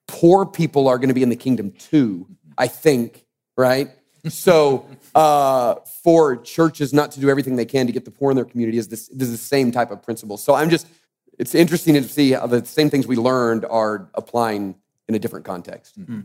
poor 0.06 0.44
people 0.44 0.88
are 0.88 0.98
going 0.98 1.08
to 1.08 1.14
be 1.14 1.22
in 1.22 1.30
the 1.30 1.36
kingdom 1.36 1.72
too, 1.72 2.28
I 2.58 2.68
think, 2.68 3.24
right? 3.56 3.90
so 4.28 4.86
uh, 5.14 5.76
for 6.02 6.36
churches 6.36 6.92
not 6.92 7.12
to 7.12 7.20
do 7.20 7.30
everything 7.30 7.56
they 7.56 7.64
can 7.64 7.86
to 7.86 7.92
get 7.92 8.04
the 8.04 8.10
poor 8.10 8.30
in 8.30 8.36
their 8.36 8.44
community 8.44 8.76
is 8.76 8.88
this, 8.88 9.08
is 9.08 9.30
the 9.30 9.38
same 9.38 9.72
type 9.72 9.90
of 9.90 10.02
principle. 10.02 10.36
So 10.36 10.54
I'm 10.54 10.68
just, 10.68 10.86
it's 11.38 11.54
interesting 11.54 11.94
to 11.94 12.02
see 12.04 12.32
how 12.32 12.46
the 12.46 12.64
same 12.64 12.90
things 12.90 13.06
we 13.06 13.16
learned 13.16 13.64
are 13.64 14.10
applying 14.14 14.74
in 15.08 15.14
a 15.14 15.18
different 15.18 15.46
context. 15.46 15.98
Mm-hmm. 15.98 16.20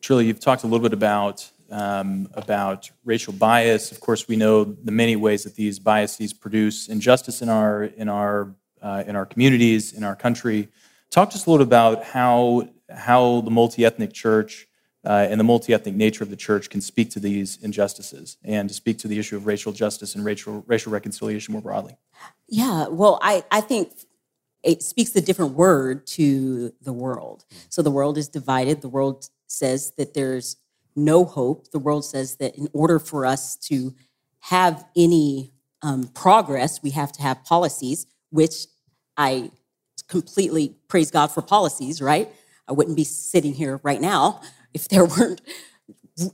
Trillia, 0.00 0.24
you've 0.24 0.40
talked 0.40 0.64
a 0.64 0.66
little 0.66 0.82
bit 0.82 0.94
about 0.94 1.48
um, 1.72 2.28
about 2.34 2.90
racial 3.04 3.32
bias. 3.32 3.90
Of 3.90 4.00
course, 4.00 4.28
we 4.28 4.36
know 4.36 4.64
the 4.64 4.92
many 4.92 5.16
ways 5.16 5.42
that 5.44 5.56
these 5.56 5.78
biases 5.78 6.32
produce 6.32 6.88
injustice 6.88 7.42
in 7.42 7.48
our 7.48 7.84
in 7.84 8.08
our 8.08 8.54
uh, 8.80 9.04
in 9.06 9.16
our 9.16 9.26
communities, 9.26 9.92
in 9.92 10.04
our 10.04 10.14
country. 10.14 10.68
Talk 11.10 11.30
to 11.30 11.36
us 11.36 11.46
a 11.46 11.50
little 11.50 11.66
about 11.66 12.04
how 12.04 12.68
how 12.90 13.40
the 13.40 13.50
multi 13.50 13.84
ethnic 13.84 14.12
church 14.12 14.68
uh, 15.04 15.26
and 15.28 15.40
the 15.40 15.44
multi 15.44 15.72
ethnic 15.72 15.94
nature 15.94 16.22
of 16.22 16.30
the 16.30 16.36
church 16.36 16.70
can 16.70 16.80
speak 16.80 17.10
to 17.10 17.20
these 17.20 17.56
injustices 17.62 18.36
and 18.44 18.68
to 18.68 18.74
speak 18.74 18.98
to 18.98 19.08
the 19.08 19.18
issue 19.18 19.36
of 19.36 19.46
racial 19.46 19.72
justice 19.72 20.14
and 20.14 20.24
racial 20.24 20.62
racial 20.66 20.92
reconciliation 20.92 21.52
more 21.52 21.62
broadly. 21.62 21.96
Yeah, 22.48 22.88
well, 22.88 23.18
I 23.22 23.44
I 23.50 23.62
think 23.62 23.92
it 24.62 24.82
speaks 24.82 25.16
a 25.16 25.20
different 25.20 25.54
word 25.54 26.06
to 26.06 26.72
the 26.82 26.92
world. 26.92 27.44
So 27.68 27.82
the 27.82 27.90
world 27.90 28.16
is 28.16 28.28
divided. 28.28 28.80
The 28.80 28.88
world 28.88 29.28
says 29.48 29.92
that 29.96 30.14
there's 30.14 30.56
no 30.94 31.24
hope. 31.24 31.70
The 31.70 31.78
world 31.78 32.04
says 32.04 32.36
that 32.36 32.56
in 32.56 32.68
order 32.72 32.98
for 32.98 33.26
us 33.26 33.56
to 33.68 33.94
have 34.40 34.84
any 34.96 35.52
um, 35.82 36.08
progress, 36.08 36.82
we 36.82 36.90
have 36.90 37.12
to 37.12 37.22
have 37.22 37.44
policies, 37.44 38.06
which 38.30 38.66
I 39.16 39.50
completely 40.08 40.76
praise 40.88 41.10
God 41.10 41.28
for 41.28 41.42
policies, 41.42 42.00
right? 42.00 42.28
I 42.68 42.72
wouldn't 42.72 42.96
be 42.96 43.04
sitting 43.04 43.54
here 43.54 43.80
right 43.82 44.00
now 44.00 44.40
if 44.74 44.88
there 44.88 45.04
weren't 45.16 45.40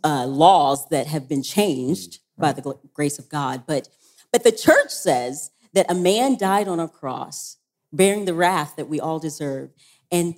uh, 0.05 0.27
laws 0.27 0.89
that 0.89 1.07
have 1.07 1.29
been 1.29 1.43
changed 1.43 2.19
by 2.37 2.53
the 2.53 2.75
grace 2.93 3.19
of 3.19 3.29
God. 3.29 3.65
But, 3.67 3.89
but 4.33 4.45
the 4.45 4.53
church 4.53 4.91
says 4.91 5.51
that 5.73 5.91
a 5.91 5.95
man 5.95 6.37
died 6.37 6.69
on 6.69 6.81
a 6.81 6.89
cross, 6.89 7.57
bearing 7.93 8.25
the 8.25 8.35
wrath 8.35 8.77
that 8.77 8.89
we 8.89 9.01
all 9.01 9.19
deserve, 9.19 9.71
and 10.11 10.37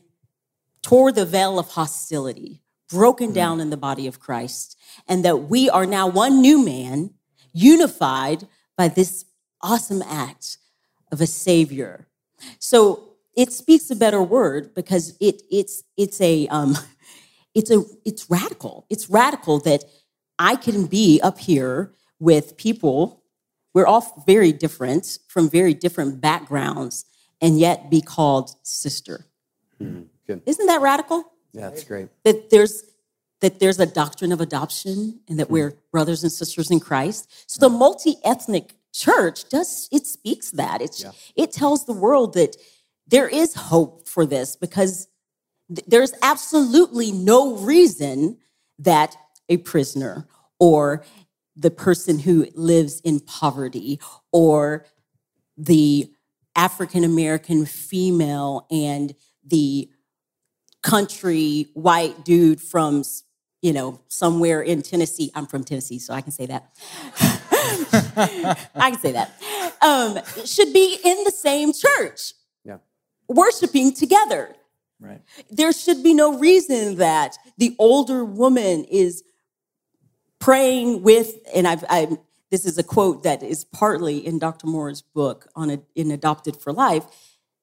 tore 0.82 1.12
the 1.12 1.26
veil 1.26 1.58
of 1.58 1.68
hostility 1.68 2.62
broken 2.90 3.28
mm-hmm. 3.28 3.34
down 3.34 3.60
in 3.60 3.70
the 3.70 3.76
body 3.76 4.06
of 4.06 4.20
Christ, 4.20 4.76
and 5.08 5.24
that 5.24 5.48
we 5.48 5.70
are 5.70 5.86
now 5.86 6.06
one 6.08 6.40
new 6.40 6.64
man, 6.64 7.14
unified 7.52 8.46
by 8.76 8.88
this 8.88 9.24
awesome 9.62 10.02
act 10.02 10.58
of 11.12 11.20
a 11.20 11.26
savior. 11.26 12.08
So 12.58 13.10
it 13.36 13.52
speaks 13.52 13.90
a 13.90 13.96
better 13.96 14.22
word 14.22 14.74
because 14.74 15.16
it 15.20 15.42
it's 15.50 15.82
it's 15.96 16.20
a 16.20 16.48
um, 16.48 16.76
it's 17.54 17.70
a 17.70 17.84
it's 18.04 18.30
radical. 18.30 18.86
It's 18.90 19.08
radical 19.08 19.58
that 19.60 19.84
I 20.38 20.56
can 20.56 20.86
be 20.86 21.20
up 21.22 21.38
here 21.38 21.92
with 22.18 22.56
people. 22.56 23.22
We're 23.72 23.86
all 23.86 24.24
very 24.26 24.52
different 24.52 25.18
from 25.28 25.48
very 25.48 25.74
different 25.74 26.20
backgrounds, 26.20 27.04
and 27.40 27.58
yet 27.58 27.90
be 27.90 28.00
called 28.00 28.54
sister. 28.62 29.26
Mm-hmm. 29.80 30.38
Isn't 30.46 30.66
that 30.66 30.80
radical? 30.80 31.24
Yeah, 31.52 31.68
that's 31.68 31.84
great. 31.84 32.08
That 32.24 32.50
there's 32.50 32.84
that 33.40 33.58
there's 33.58 33.80
a 33.80 33.86
doctrine 33.86 34.32
of 34.32 34.40
adoption 34.40 35.20
and 35.28 35.38
that 35.38 35.48
hmm. 35.48 35.54
we're 35.54 35.74
brothers 35.92 36.22
and 36.22 36.30
sisters 36.32 36.70
in 36.70 36.80
Christ. 36.80 37.50
So 37.50 37.60
the 37.60 37.74
multi-ethnic 37.74 38.74
church 38.92 39.48
does 39.48 39.88
it 39.90 40.06
speaks 40.06 40.50
that. 40.52 40.82
It's 40.82 41.02
yeah. 41.02 41.12
it 41.36 41.52
tells 41.52 41.86
the 41.86 41.92
world 41.92 42.34
that 42.34 42.56
there 43.06 43.28
is 43.28 43.54
hope 43.54 44.08
for 44.08 44.26
this 44.26 44.56
because 44.56 45.08
th- 45.74 45.86
there's 45.86 46.12
absolutely 46.22 47.12
no 47.12 47.56
reason 47.56 48.38
that 48.78 49.16
a 49.48 49.58
prisoner 49.58 50.26
or 50.58 51.04
the 51.56 51.70
person 51.70 52.18
who 52.18 52.46
lives 52.54 53.00
in 53.00 53.20
poverty 53.20 54.00
or 54.32 54.86
the 55.56 56.10
African 56.56 57.04
American 57.04 57.66
female 57.66 58.66
and 58.70 59.14
the 59.44 59.90
country 60.82 61.68
white 61.74 62.24
dude 62.24 62.60
from 62.60 63.04
you 63.62 63.72
know 63.72 64.00
somewhere 64.08 64.62
in 64.62 64.82
Tennessee. 64.82 65.30
I'm 65.34 65.46
from 65.46 65.64
Tennessee, 65.64 65.98
so 65.98 66.14
I 66.14 66.20
can 66.20 66.32
say 66.32 66.46
that. 66.46 66.70
I 68.74 68.90
can 68.90 68.98
say 68.98 69.12
that. 69.12 69.32
Um, 69.82 70.18
should 70.44 70.72
be 70.72 70.98
in 71.04 71.24
the 71.24 71.30
same 71.30 71.72
church, 71.72 72.34
yeah, 72.64 72.78
worshiping 73.28 73.94
together. 73.94 74.54
Right. 75.00 75.22
There 75.50 75.72
should 75.72 76.02
be 76.02 76.12
no 76.12 76.38
reason 76.38 76.96
that 76.96 77.36
the 77.56 77.74
older 77.78 78.22
woman 78.22 78.84
is 78.84 79.24
praying 80.38 81.02
with, 81.02 81.38
and 81.54 81.66
I've, 81.66 81.84
i 81.88 82.08
this 82.50 82.66
is 82.66 82.78
a 82.78 82.82
quote 82.82 83.22
that 83.22 83.44
is 83.44 83.64
partly 83.64 84.26
in 84.26 84.40
Dr. 84.40 84.66
Moore's 84.66 85.02
book 85.02 85.46
on 85.54 85.70
a, 85.70 85.80
in 85.94 86.10
Adopted 86.10 86.56
for 86.56 86.72
Life. 86.72 87.04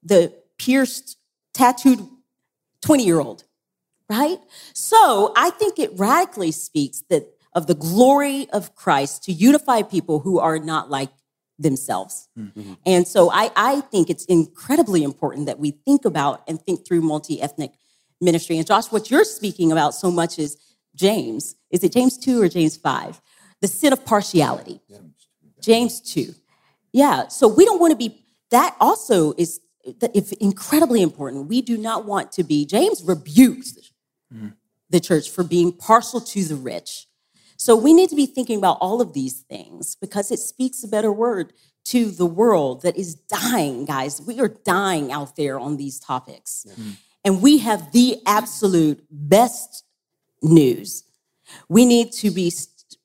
The 0.02 0.34
pierced, 0.58 1.18
tattooed 1.54 2.08
20 2.82 3.06
year 3.06 3.20
old, 3.20 3.44
right? 4.10 4.38
So 4.74 5.34
I 5.36 5.50
think 5.52 5.80
it 5.80 5.92
radically 5.96 6.52
speaks 6.52 7.04
that 7.10 7.28
of 7.54 7.68
the 7.68 7.76
glory 7.76 8.48
of 8.52 8.76
Christ 8.76 9.24
to 9.24 9.32
unify 9.32 9.82
people 9.82 10.20
who 10.20 10.40
are 10.40 10.60
not 10.60 10.90
like 10.90 11.10
themselves. 11.58 12.30
Mm-hmm. 12.38 12.74
And 12.86 13.08
so 13.08 13.32
I, 13.32 13.50
I 13.56 13.82
think 13.82 14.10
it's 14.10 14.26
incredibly 14.26 15.04
important 15.04 15.48
that 15.48 15.58
we 15.58 15.72
think 15.72 16.06
about 16.06 16.44
and 16.48 16.62
think 16.62 16.86
through 16.86 17.02
multi 17.02 17.42
ethnic 17.42 17.72
ministry. 18.22 18.58
And 18.58 18.68
Josh, 18.68 18.92
what 18.92 19.10
you're 19.10 19.26
speaking 19.26 19.72
about 19.72 19.96
so 19.96 20.12
much 20.12 20.38
is 20.38 20.58
James. 20.96 21.56
Is 21.72 21.84
it 21.84 21.92
James 21.92 22.18
2 22.18 22.42
or 22.42 22.48
James 22.48 22.78
5? 22.78 23.22
The 23.62 23.68
sin 23.68 23.94
of 23.94 24.06
partiality. 24.06 24.80
James 25.60 26.00
2. 26.02 26.34
Yeah. 26.94 27.28
So 27.28 27.48
we 27.48 27.66
don't 27.66 27.80
want 27.80 27.92
to 27.92 27.98
be, 27.98 28.24
that 28.52 28.76
also 28.80 29.34
is 29.38 29.60
incredibly 30.40 31.02
important. 31.02 31.48
We 31.48 31.62
do 31.62 31.78
not 31.78 32.06
want 32.06 32.32
to 32.34 32.44
be, 32.44 32.66
James 32.66 33.04
rebukes 33.04 33.92
mm. 34.34 34.54
the 34.90 35.00
church 35.00 35.30
for 35.30 35.44
being 35.44 35.72
partial 35.72 36.22
to 36.22 36.44
the 36.44 36.56
rich. 36.56 37.08
So 37.58 37.76
we 37.76 37.94
need 37.94 38.10
to 38.10 38.16
be 38.16 38.28
thinking 38.28 38.58
about 38.58 38.78
all 38.80 39.02
of 39.02 39.14
these 39.14 39.42
things 39.42 39.96
because 39.96 40.32
it 40.32 40.40
speaks 40.40 40.84
a 40.84 40.88
better 40.88 41.12
word 41.12 41.54
to 41.86 42.12
the 42.12 42.26
world 42.26 42.84
that 42.84 42.98
is 42.98 43.16
dying, 43.16 43.86
guys. 43.86 44.22
We 44.22 44.40
are 44.40 44.50
dying 44.50 45.12
out 45.12 45.36
there 45.36 45.60
on 45.60 45.78
these 45.78 46.00
topics. 46.00 46.66
Mm-hmm. 46.70 46.92
And 47.24 47.42
we 47.42 47.58
have 47.60 47.92
the 47.92 48.22
absolute 48.26 49.04
best 49.10 49.84
news. 50.42 51.04
We 51.68 51.86
need 51.86 52.12
to 52.14 52.30
be 52.30 52.52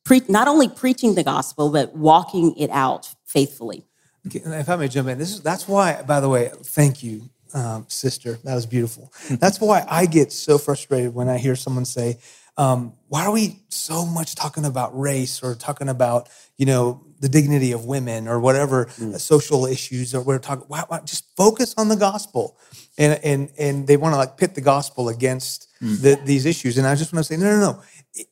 pre- 0.05 0.23
not 0.29 0.49
only 0.49 0.69
preaching 0.69 1.15
the 1.15 1.23
gospel, 1.23 1.71
but 1.71 1.95
walking 1.95 2.57
it 2.57 2.71
out 2.71 3.15
faithfully. 3.25 3.87
If 4.25 4.69
I 4.69 4.77
may 4.77 4.89
jump 4.89 5.09
in, 5.09 5.19
this 5.19 5.33
is 5.33 5.43
that's 5.43 5.67
why. 5.67 6.03
By 6.03 6.21
the 6.21 6.29
way, 6.29 6.51
thank 6.63 7.03
you, 7.03 7.29
um, 7.55 7.87
sister. 7.89 8.39
That 8.45 8.55
was 8.55 8.67
beautiful. 8.67 9.13
that's 9.31 9.61
why 9.61 9.85
I 9.89 10.07
get 10.07 10.33
so 10.33 10.59
frustrated 10.59 11.15
when 11.15 11.29
I 11.29 11.39
hear 11.39 11.57
someone 11.57 11.85
say, 11.85 12.19
um, 12.57 12.93
why 13.09 13.25
are 13.25 13.33
we 13.33 13.61
so 13.69 14.05
much 14.05 14.35
talking 14.35 14.65
about 14.65 14.99
race 14.99 15.43
or 15.43 15.55
talking 15.55 15.89
about 15.89 16.29
you 16.57 16.67
know 16.67 17.05
the 17.21 17.29
dignity 17.29 17.73
of 17.73 17.85
women 17.85 18.29
or 18.29 18.39
whatever 18.41 18.87
mm. 18.87 19.19
social 19.19 19.65
issues 19.67 20.15
or 20.15 20.23
we're 20.23 20.39
talking 20.39 20.65
why, 20.69 20.85
why, 20.89 21.01
just 21.01 21.25
focus 21.37 21.75
on 21.79 21.89
the 21.89 21.97
gospel 21.97 22.59
and 22.99 23.19
and 23.25 23.51
and 23.59 23.87
they 23.87 23.97
want 23.97 24.13
to 24.13 24.19
like 24.19 24.37
pit 24.37 24.55
the 24.55 24.61
gospel 24.61 25.09
against. 25.09 25.69
The, 25.83 26.21
these 26.25 26.47
issues 26.47 26.79
and 26.79 26.87
i 26.87 26.95
just 26.95 27.13
want 27.13 27.25
to 27.25 27.33
say 27.33 27.39
no 27.39 27.59
no 27.59 27.61
no 27.61 27.83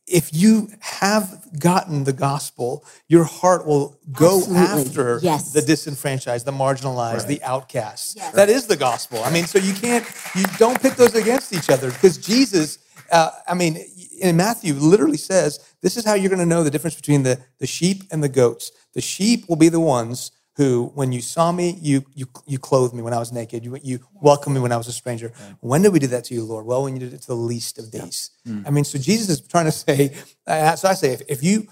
if 0.06 0.32
you 0.32 0.68
have 0.80 1.44
gotten 1.58 2.04
the 2.04 2.12
gospel 2.12 2.84
your 3.08 3.24
heart 3.24 3.66
will 3.66 3.98
go 4.12 4.38
Absolutely. 4.38 4.88
after 4.88 5.20
yes. 5.22 5.52
the 5.52 5.62
disenfranchised 5.62 6.46
the 6.46 6.52
marginalized 6.52 7.18
right. 7.18 7.26
the 7.26 7.42
outcasts 7.42 8.14
yes. 8.16 8.32
that 8.34 8.48
is 8.48 8.66
the 8.66 8.76
gospel 8.76 9.22
i 9.24 9.30
mean 9.30 9.46
so 9.46 9.58
you 9.58 9.74
can't 9.74 10.06
you 10.34 10.44
don't 10.58 10.80
pit 10.80 10.94
those 10.96 11.14
against 11.14 11.52
each 11.52 11.70
other 11.70 11.90
because 11.90 12.18
jesus 12.18 12.78
uh, 13.10 13.30
I 13.48 13.54
mean, 13.54 13.76
in 14.20 14.36
Matthew 14.36 14.74
literally 14.74 15.16
says, 15.16 15.58
this 15.80 15.96
is 15.96 16.04
how 16.04 16.14
you're 16.14 16.28
going 16.28 16.38
to 16.38 16.46
know 16.46 16.62
the 16.62 16.70
difference 16.70 16.94
between 16.94 17.22
the, 17.24 17.40
the 17.58 17.66
sheep 17.66 18.04
and 18.12 18.22
the 18.22 18.28
goats. 18.28 18.70
The 18.94 19.00
sheep 19.00 19.48
will 19.48 19.56
be 19.56 19.68
the 19.68 19.80
ones 19.80 20.30
who, 20.56 20.90
when 20.94 21.12
you 21.12 21.20
saw 21.20 21.52
me, 21.52 21.78
you 21.80 22.04
you 22.14 22.26
you 22.46 22.58
clothed 22.58 22.94
me 22.94 23.02
when 23.02 23.14
I 23.14 23.18
was 23.18 23.32
naked. 23.32 23.64
You 23.64 23.78
you 23.82 24.00
welcomed 24.20 24.54
me 24.54 24.60
when 24.60 24.72
I 24.72 24.76
was 24.76 24.88
a 24.88 24.92
stranger. 24.92 25.32
When 25.60 25.82
did 25.82 25.92
we 25.92 25.98
do 25.98 26.08
that 26.08 26.24
to 26.24 26.34
you, 26.34 26.44
Lord? 26.44 26.66
Well, 26.66 26.82
when 26.82 26.94
you 26.94 27.00
did 27.00 27.14
it 27.14 27.22
to 27.22 27.28
the 27.28 27.34
least 27.34 27.78
of 27.78 27.90
these. 27.92 28.30
Yeah. 28.44 28.52
Mm. 28.52 28.66
I 28.66 28.70
mean, 28.70 28.84
so 28.84 28.98
Jesus 28.98 29.28
is 29.28 29.40
trying 29.40 29.66
to 29.66 29.72
say. 29.72 30.14
Uh, 30.46 30.74
so 30.74 30.88
I 30.88 30.94
say, 30.94 31.12
if, 31.12 31.22
if 31.28 31.42
you 31.44 31.68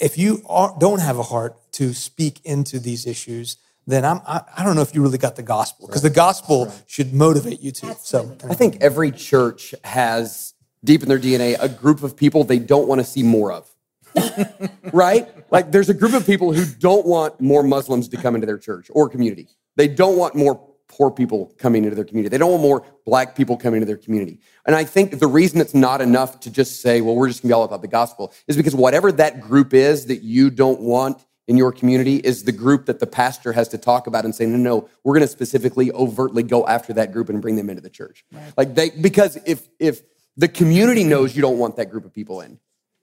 if 0.00 0.16
you 0.16 0.42
are, 0.48 0.74
don't 0.80 1.00
have 1.00 1.18
a 1.18 1.22
heart 1.22 1.56
to 1.72 1.92
speak 1.92 2.40
into 2.44 2.78
these 2.78 3.06
issues, 3.06 3.58
then 3.86 4.04
I'm, 4.04 4.20
I, 4.26 4.40
I 4.56 4.64
don't 4.64 4.74
know 4.74 4.82
if 4.82 4.94
you 4.94 5.02
really 5.02 5.18
got 5.18 5.36
the 5.36 5.42
gospel 5.42 5.86
because 5.86 6.02
right. 6.02 6.10
the 6.10 6.16
gospel 6.16 6.66
right. 6.66 6.82
should 6.86 7.12
motivate 7.12 7.60
you 7.60 7.70
to. 7.72 7.94
So 7.96 8.36
I 8.48 8.54
think 8.54 8.78
every 8.80 9.10
church 9.10 9.74
has 9.84 10.54
deep 10.82 11.02
in 11.02 11.08
their 11.08 11.18
DNA 11.18 11.56
a 11.60 11.68
group 11.68 12.02
of 12.02 12.16
people 12.16 12.44
they 12.44 12.58
don't 12.58 12.88
want 12.88 13.00
to 13.00 13.04
see 13.04 13.22
more 13.22 13.52
of. 13.52 13.69
right? 14.92 15.28
Like 15.50 15.70
there's 15.70 15.88
a 15.88 15.94
group 15.94 16.14
of 16.14 16.26
people 16.26 16.52
who 16.52 16.64
don't 16.64 17.06
want 17.06 17.40
more 17.40 17.62
Muslims 17.62 18.08
to 18.08 18.16
come 18.16 18.34
into 18.34 18.46
their 18.46 18.58
church 18.58 18.88
or 18.90 19.08
community. 19.08 19.48
They 19.76 19.88
don't 19.88 20.16
want 20.16 20.34
more 20.34 20.66
poor 20.88 21.10
people 21.10 21.52
coming 21.58 21.84
into 21.84 21.94
their 21.94 22.04
community. 22.04 22.28
They 22.30 22.38
don't 22.38 22.50
want 22.50 22.62
more 22.62 22.84
black 23.06 23.36
people 23.36 23.56
coming 23.56 23.80
into 23.80 23.86
their 23.86 23.96
community. 23.96 24.40
And 24.66 24.74
I 24.74 24.84
think 24.84 25.18
the 25.18 25.28
reason 25.28 25.60
it's 25.60 25.74
not 25.74 26.00
enough 26.00 26.40
to 26.40 26.50
just 26.50 26.80
say, 26.80 27.00
well, 27.00 27.14
we're 27.14 27.28
just 27.28 27.42
gonna 27.42 27.50
be 27.50 27.54
all 27.54 27.64
about 27.64 27.82
the 27.82 27.88
gospel 27.88 28.32
is 28.48 28.56
because 28.56 28.74
whatever 28.74 29.12
that 29.12 29.40
group 29.40 29.72
is 29.72 30.06
that 30.06 30.22
you 30.22 30.50
don't 30.50 30.80
want 30.80 31.24
in 31.50 31.56
your 31.56 31.72
community 31.72 32.16
is 32.16 32.44
the 32.44 32.52
group 32.52 32.86
that 32.86 33.00
the 33.00 33.06
pastor 33.06 33.52
has 33.52 33.66
to 33.66 33.76
talk 33.76 34.06
about 34.06 34.24
and 34.24 34.32
say, 34.32 34.46
no, 34.46 34.56
no, 34.56 34.88
we're 35.02 35.14
going 35.14 35.26
to 35.26 35.32
specifically 35.32 35.90
overtly 35.90 36.44
go 36.44 36.64
after 36.66 36.92
that 36.92 37.12
group 37.12 37.28
and 37.28 37.42
bring 37.42 37.56
them 37.56 37.68
into 37.68 37.82
the 37.82 37.90
church. 37.90 38.24
Right. 38.30 38.52
Like 38.56 38.74
they, 38.76 38.90
because 38.90 39.36
if, 39.44 39.68
if 39.80 40.02
the 40.36 40.46
community 40.46 41.02
knows 41.02 41.34
you 41.34 41.42
don't 41.42 41.58
want 41.58 41.74
that 41.76 41.90
group 41.90 42.04
of 42.04 42.14
people 42.14 42.40
in. 42.40 42.60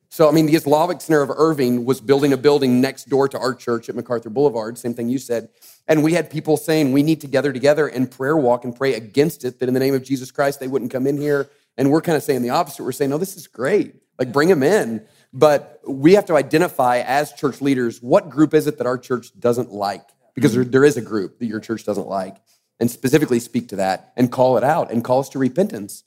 So, 0.09 0.29
I 0.29 0.31
mean, 0.31 0.45
the 0.45 0.55
Islamic 0.55 1.01
Center 1.01 1.21
of 1.21 1.29
Irving 1.29 1.85
was 1.85 1.99
building 1.99 2.31
a 2.31 2.37
building 2.37 2.79
next 2.79 3.09
door 3.09 3.27
to 3.27 3.37
our 3.37 3.53
church 3.53 3.89
at 3.89 3.95
MacArthur 3.95 4.29
Boulevard, 4.29 4.77
same 4.77 4.93
thing 4.93 5.09
you 5.09 5.19
said. 5.19 5.49
And 5.87 6.03
we 6.03 6.13
had 6.13 6.29
people 6.29 6.57
saying 6.57 6.93
we 6.93 7.03
need 7.03 7.21
to 7.21 7.27
gather 7.27 7.51
together 7.51 7.87
and 7.87 8.09
prayer 8.09 8.37
walk 8.37 8.63
and 8.63 8.75
pray 8.75 8.93
against 8.93 9.43
it, 9.43 9.59
that 9.59 9.67
in 9.67 9.73
the 9.73 9.79
name 9.79 9.93
of 9.93 10.03
Jesus 10.03 10.31
Christ, 10.31 10.59
they 10.59 10.67
wouldn't 10.67 10.91
come 10.91 11.07
in 11.07 11.17
here. 11.17 11.49
And 11.77 11.91
we're 11.91 12.01
kind 12.01 12.15
of 12.15 12.23
saying 12.23 12.41
the 12.41 12.49
opposite. 12.49 12.83
We're 12.83 12.91
saying, 12.93 13.11
no, 13.11 13.17
this 13.17 13.35
is 13.35 13.47
great. 13.47 13.95
Like, 14.17 14.31
bring 14.31 14.49
them 14.49 14.63
in. 14.63 15.05
But 15.33 15.81
we 15.87 16.13
have 16.13 16.25
to 16.25 16.35
identify 16.35 16.99
as 16.99 17.33
church 17.33 17.61
leaders 17.61 18.01
what 18.01 18.29
group 18.29 18.53
is 18.53 18.65
it 18.65 18.77
that 18.77 18.87
our 18.87 18.97
church 18.97 19.37
doesn't 19.39 19.71
like? 19.71 20.09
Because 20.33 20.53
there, 20.53 20.63
there 20.63 20.85
is 20.85 20.97
a 20.97 21.01
group 21.01 21.39
that 21.39 21.45
your 21.47 21.59
church 21.59 21.83
doesn't 21.83 22.07
like, 22.07 22.37
and 22.79 22.89
specifically 22.89 23.39
speak 23.39 23.69
to 23.69 23.75
that 23.77 24.13
and 24.15 24.31
call 24.31 24.57
it 24.57 24.63
out 24.63 24.91
and 24.91 25.03
call 25.03 25.19
us 25.19 25.29
to 25.29 25.39
repentance 25.39 26.03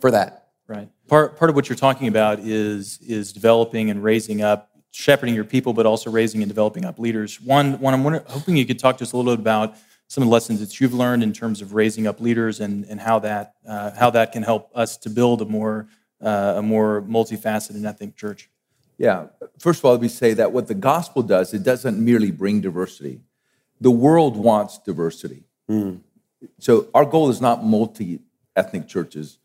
for 0.00 0.10
that. 0.10 0.48
Right. 0.66 0.88
Part, 1.12 1.36
part 1.36 1.50
of 1.50 1.56
what 1.56 1.68
you're 1.68 1.76
talking 1.76 2.08
about 2.08 2.38
is, 2.38 2.98
is 3.02 3.34
developing 3.34 3.90
and 3.90 4.02
raising 4.02 4.40
up, 4.40 4.70
shepherding 4.92 5.34
your 5.34 5.44
people, 5.44 5.74
but 5.74 5.84
also 5.84 6.10
raising 6.10 6.40
and 6.40 6.48
developing 6.48 6.86
up 6.86 6.98
leaders. 6.98 7.38
Juan, 7.38 7.78
Juan 7.80 7.92
I'm 7.92 8.24
hoping 8.28 8.56
you 8.56 8.64
could 8.64 8.78
talk 8.78 8.96
to 8.96 9.04
us 9.04 9.12
a 9.12 9.16
little 9.18 9.36
bit 9.36 9.40
about 9.40 9.74
some 10.08 10.22
of 10.22 10.28
the 10.28 10.32
lessons 10.32 10.58
that 10.60 10.80
you've 10.80 10.94
learned 10.94 11.22
in 11.22 11.34
terms 11.34 11.60
of 11.60 11.74
raising 11.74 12.06
up 12.06 12.18
leaders 12.18 12.60
and, 12.60 12.86
and 12.86 12.98
how, 12.98 13.18
that, 13.18 13.56
uh, 13.68 13.90
how 13.90 14.08
that 14.08 14.32
can 14.32 14.42
help 14.42 14.70
us 14.74 14.96
to 14.96 15.10
build 15.10 15.42
a 15.42 15.44
more, 15.44 15.86
uh, 16.22 16.54
a 16.56 16.62
more 16.62 17.02
multifaceted 17.02 17.84
ethnic 17.84 18.16
church. 18.16 18.48
Yeah. 18.96 19.26
First 19.58 19.80
of 19.80 19.84
all, 19.84 19.92
let 19.92 20.00
me 20.00 20.08
say 20.08 20.32
that 20.32 20.50
what 20.50 20.66
the 20.66 20.74
gospel 20.74 21.22
does, 21.22 21.52
it 21.52 21.62
doesn't 21.62 22.02
merely 22.02 22.30
bring 22.30 22.62
diversity. 22.62 23.20
The 23.82 23.90
world 23.90 24.34
wants 24.34 24.78
diversity. 24.78 25.44
Mm. 25.70 26.00
So 26.58 26.88
our 26.94 27.04
goal 27.04 27.28
is 27.28 27.42
not 27.42 27.62
multi 27.62 28.20
ethnic 28.56 28.88
churches. 28.88 29.40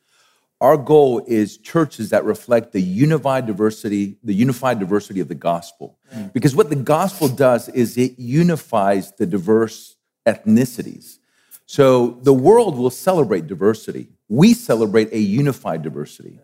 Our 0.60 0.78
goal 0.78 1.24
is 1.28 1.58
churches 1.58 2.10
that 2.10 2.24
reflect 2.26 2.72
the 2.72 2.82
unified 2.82 3.46
diversity, 3.46 4.18
the 4.24 4.34
unified 4.34 4.80
diversity 4.80 5.20
of 5.20 5.28
the 5.28 5.36
gospel. 5.36 6.00
Mm. 6.16 6.34
Because 6.34 6.56
what 6.56 6.70
the 6.70 6.76
gospel 6.76 7.28
does 7.28 7.70
is 7.70 7.98
it 7.98 8.18
unifies 8.18 9.12
the 9.12 9.28
diverse 9.28 9.98
ethnicities. 10.26 11.20
So 11.68 12.20
the 12.24 12.34
world 12.34 12.78
will 12.78 12.90
celebrate 12.90 13.46
diversity. 13.46 14.08
We 14.30 14.54
celebrate 14.54 15.14
a 15.14 15.20
unified 15.20 15.84
diversity. 15.84 16.40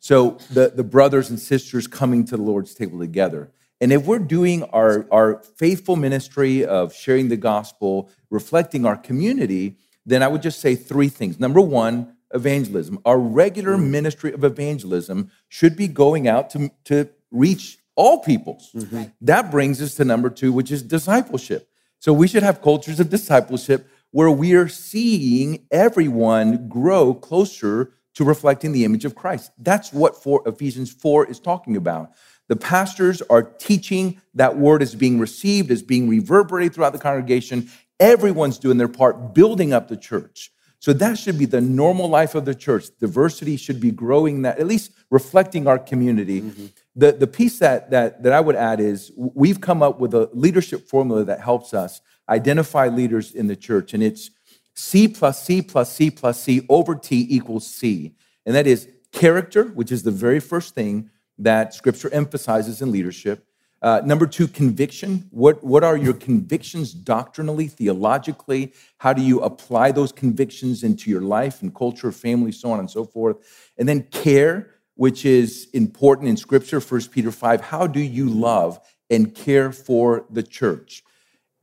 So 0.00 0.38
the, 0.50 0.72
the 0.74 0.82
brothers 0.82 1.30
and 1.30 1.38
sisters 1.38 1.86
coming 1.86 2.24
to 2.24 2.36
the 2.36 2.42
Lord's 2.42 2.74
table 2.74 2.98
together. 2.98 3.52
And 3.80 3.92
if 3.92 4.06
we're 4.06 4.18
doing 4.18 4.64
our, 4.64 5.06
our 5.12 5.42
faithful 5.56 5.94
ministry 5.94 6.64
of 6.64 6.94
sharing 6.94 7.28
the 7.28 7.36
gospel, 7.36 8.10
reflecting 8.30 8.86
our 8.86 8.96
community, 8.96 9.76
then 10.04 10.22
I 10.22 10.28
would 10.28 10.42
just 10.42 10.60
say 10.60 10.74
three 10.74 11.08
things. 11.08 11.38
Number 11.38 11.60
one, 11.60 12.16
evangelism. 12.34 12.98
Our 13.04 13.18
regular 13.18 13.76
mm. 13.76 13.88
ministry 13.88 14.32
of 14.32 14.44
evangelism 14.44 15.30
should 15.48 15.76
be 15.76 15.88
going 15.88 16.28
out 16.28 16.50
to, 16.50 16.70
to 16.84 17.08
reach 17.30 17.78
all 17.94 18.22
peoples. 18.22 18.70
Mm-hmm. 18.74 19.04
That 19.20 19.50
brings 19.50 19.82
us 19.82 19.94
to 19.96 20.04
number 20.04 20.30
two, 20.30 20.52
which 20.52 20.70
is 20.70 20.82
discipleship. 20.82 21.68
So 21.98 22.12
we 22.12 22.26
should 22.28 22.42
have 22.42 22.62
cultures 22.62 23.00
of 23.00 23.10
discipleship 23.10 23.88
where 24.10 24.30
we 24.30 24.54
are 24.54 24.68
seeing 24.68 25.66
everyone 25.70 26.68
grow 26.68 27.14
closer 27.14 27.92
to 28.14 28.24
reflecting 28.24 28.72
the 28.72 28.84
image 28.84 29.04
of 29.04 29.14
Christ. 29.14 29.52
That's 29.58 29.92
what 29.92 30.22
for 30.22 30.42
Ephesians 30.46 30.92
4 30.92 31.26
is 31.26 31.40
talking 31.40 31.76
about. 31.76 32.12
The 32.48 32.56
pastors 32.56 33.22
are 33.30 33.42
teaching 33.42 34.20
that 34.34 34.58
word 34.58 34.82
is 34.82 34.94
being 34.94 35.18
received, 35.18 35.70
is 35.70 35.82
being 35.82 36.08
reverberated 36.08 36.74
throughout 36.74 36.92
the 36.92 36.98
congregation. 36.98 37.70
Everyone's 37.98 38.58
doing 38.58 38.76
their 38.76 38.88
part, 38.88 39.34
building 39.34 39.72
up 39.72 39.88
the 39.88 39.96
church. 39.96 40.51
So 40.82 40.92
that 40.94 41.16
should 41.16 41.38
be 41.38 41.44
the 41.44 41.60
normal 41.60 42.08
life 42.08 42.34
of 42.34 42.44
the 42.44 42.56
church. 42.56 42.86
Diversity 42.98 43.56
should 43.56 43.80
be 43.80 43.92
growing 43.92 44.42
that, 44.42 44.58
at 44.58 44.66
least 44.66 44.90
reflecting 45.10 45.68
our 45.68 45.78
community. 45.78 46.40
Mm-hmm. 46.40 46.66
The, 46.96 47.12
the 47.12 47.28
piece 47.28 47.60
that, 47.60 47.92
that, 47.92 48.24
that 48.24 48.32
I 48.32 48.40
would 48.40 48.56
add 48.56 48.80
is 48.80 49.12
we've 49.16 49.60
come 49.60 49.80
up 49.80 50.00
with 50.00 50.12
a 50.12 50.28
leadership 50.32 50.88
formula 50.88 51.22
that 51.22 51.40
helps 51.40 51.72
us 51.72 52.00
identify 52.28 52.88
leaders 52.88 53.32
in 53.32 53.46
the 53.46 53.54
church, 53.54 53.94
and 53.94 54.02
it's 54.02 54.32
C 54.74 55.06
plus 55.06 55.44
C 55.44 55.62
plus 55.62 55.92
C 55.92 56.10
plus 56.10 56.42
C 56.42 56.66
over 56.68 56.96
T 56.96 57.28
equals 57.30 57.64
C. 57.64 58.16
And 58.44 58.56
that 58.56 58.66
is 58.66 58.88
character, 59.12 59.66
which 59.66 59.92
is 59.92 60.02
the 60.02 60.10
very 60.10 60.40
first 60.40 60.74
thing 60.74 61.10
that 61.38 61.74
scripture 61.74 62.12
emphasizes 62.12 62.82
in 62.82 62.90
leadership, 62.90 63.46
Uh, 63.82 64.00
number 64.04 64.28
two, 64.28 64.46
conviction. 64.46 65.26
What, 65.30 65.62
what 65.64 65.82
are 65.82 65.96
your 65.96 66.14
convictions 66.14 66.92
doctrinally, 66.92 67.66
theologically? 67.66 68.72
How 68.98 69.12
do 69.12 69.22
you 69.22 69.40
apply 69.40 69.90
those 69.90 70.12
convictions 70.12 70.84
into 70.84 71.10
your 71.10 71.20
life 71.20 71.62
and 71.62 71.74
culture, 71.74 72.12
family, 72.12 72.52
so 72.52 72.70
on 72.70 72.78
and 72.78 72.88
so 72.88 73.04
forth? 73.04 73.38
And 73.76 73.88
then 73.88 74.04
care, 74.04 74.70
which 74.94 75.24
is 75.24 75.68
important 75.74 76.28
in 76.28 76.36
Scripture, 76.36 76.78
1 76.78 77.08
Peter 77.08 77.32
5. 77.32 77.60
How 77.60 77.88
do 77.88 77.98
you 77.98 78.28
love 78.28 78.78
and 79.10 79.34
care 79.34 79.72
for 79.72 80.26
the 80.30 80.44
church? 80.44 81.02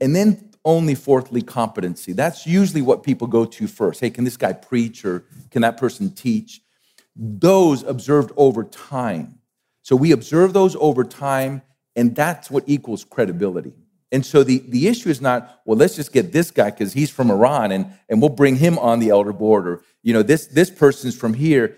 And 0.02 0.14
then 0.14 0.52
only 0.66 0.96
fourthly, 0.96 1.42
competency. 1.42 2.12
That's 2.12 2.46
usually 2.46 2.82
what 2.82 3.02
people 3.02 3.28
go 3.28 3.46
to 3.46 3.66
first. 3.66 4.02
Hey, 4.02 4.10
can 4.10 4.26
this 4.26 4.36
guy 4.36 4.52
preach 4.52 5.06
or 5.06 5.24
can 5.52 5.62
that 5.62 5.78
person 5.78 6.12
teach? 6.14 6.62
Those 7.16 7.84
observed 7.84 8.34
over 8.36 8.66
time. 8.66 9.40
So 9.84 9.96
we 9.96 10.12
observe 10.12 10.52
those 10.52 10.76
over 10.76 11.06
time 11.06 11.62
and 11.96 12.16
that's 12.16 12.50
what 12.50 12.64
equals 12.68 13.04
credibility. 13.04 13.74
And 14.12 14.26
so 14.26 14.44
the, 14.44 14.64
the 14.68 14.88
issue 14.88 15.10
is 15.10 15.22
not, 15.22 15.62
well, 15.66 15.78
let's 15.78 15.96
just 15.96 16.12
get 16.12 16.32
this 16.32 16.50
guy 16.50 16.72
because 16.72 16.94
he's 16.94 17.12
from 17.12 17.30
Iran 17.30 17.72
and, 17.72 17.94
and 18.10 18.22
we'll 18.22 18.30
bring 18.30 18.56
him 18.56 18.80
on 18.80 19.00
the 19.00 19.10
elder 19.10 19.34
board, 19.34 19.68
or 19.68 19.84
you 20.02 20.14
know, 20.14 20.24
this 20.24 20.48
this 20.48 20.70
person's 20.70 21.16
from 21.16 21.34
here. 21.34 21.78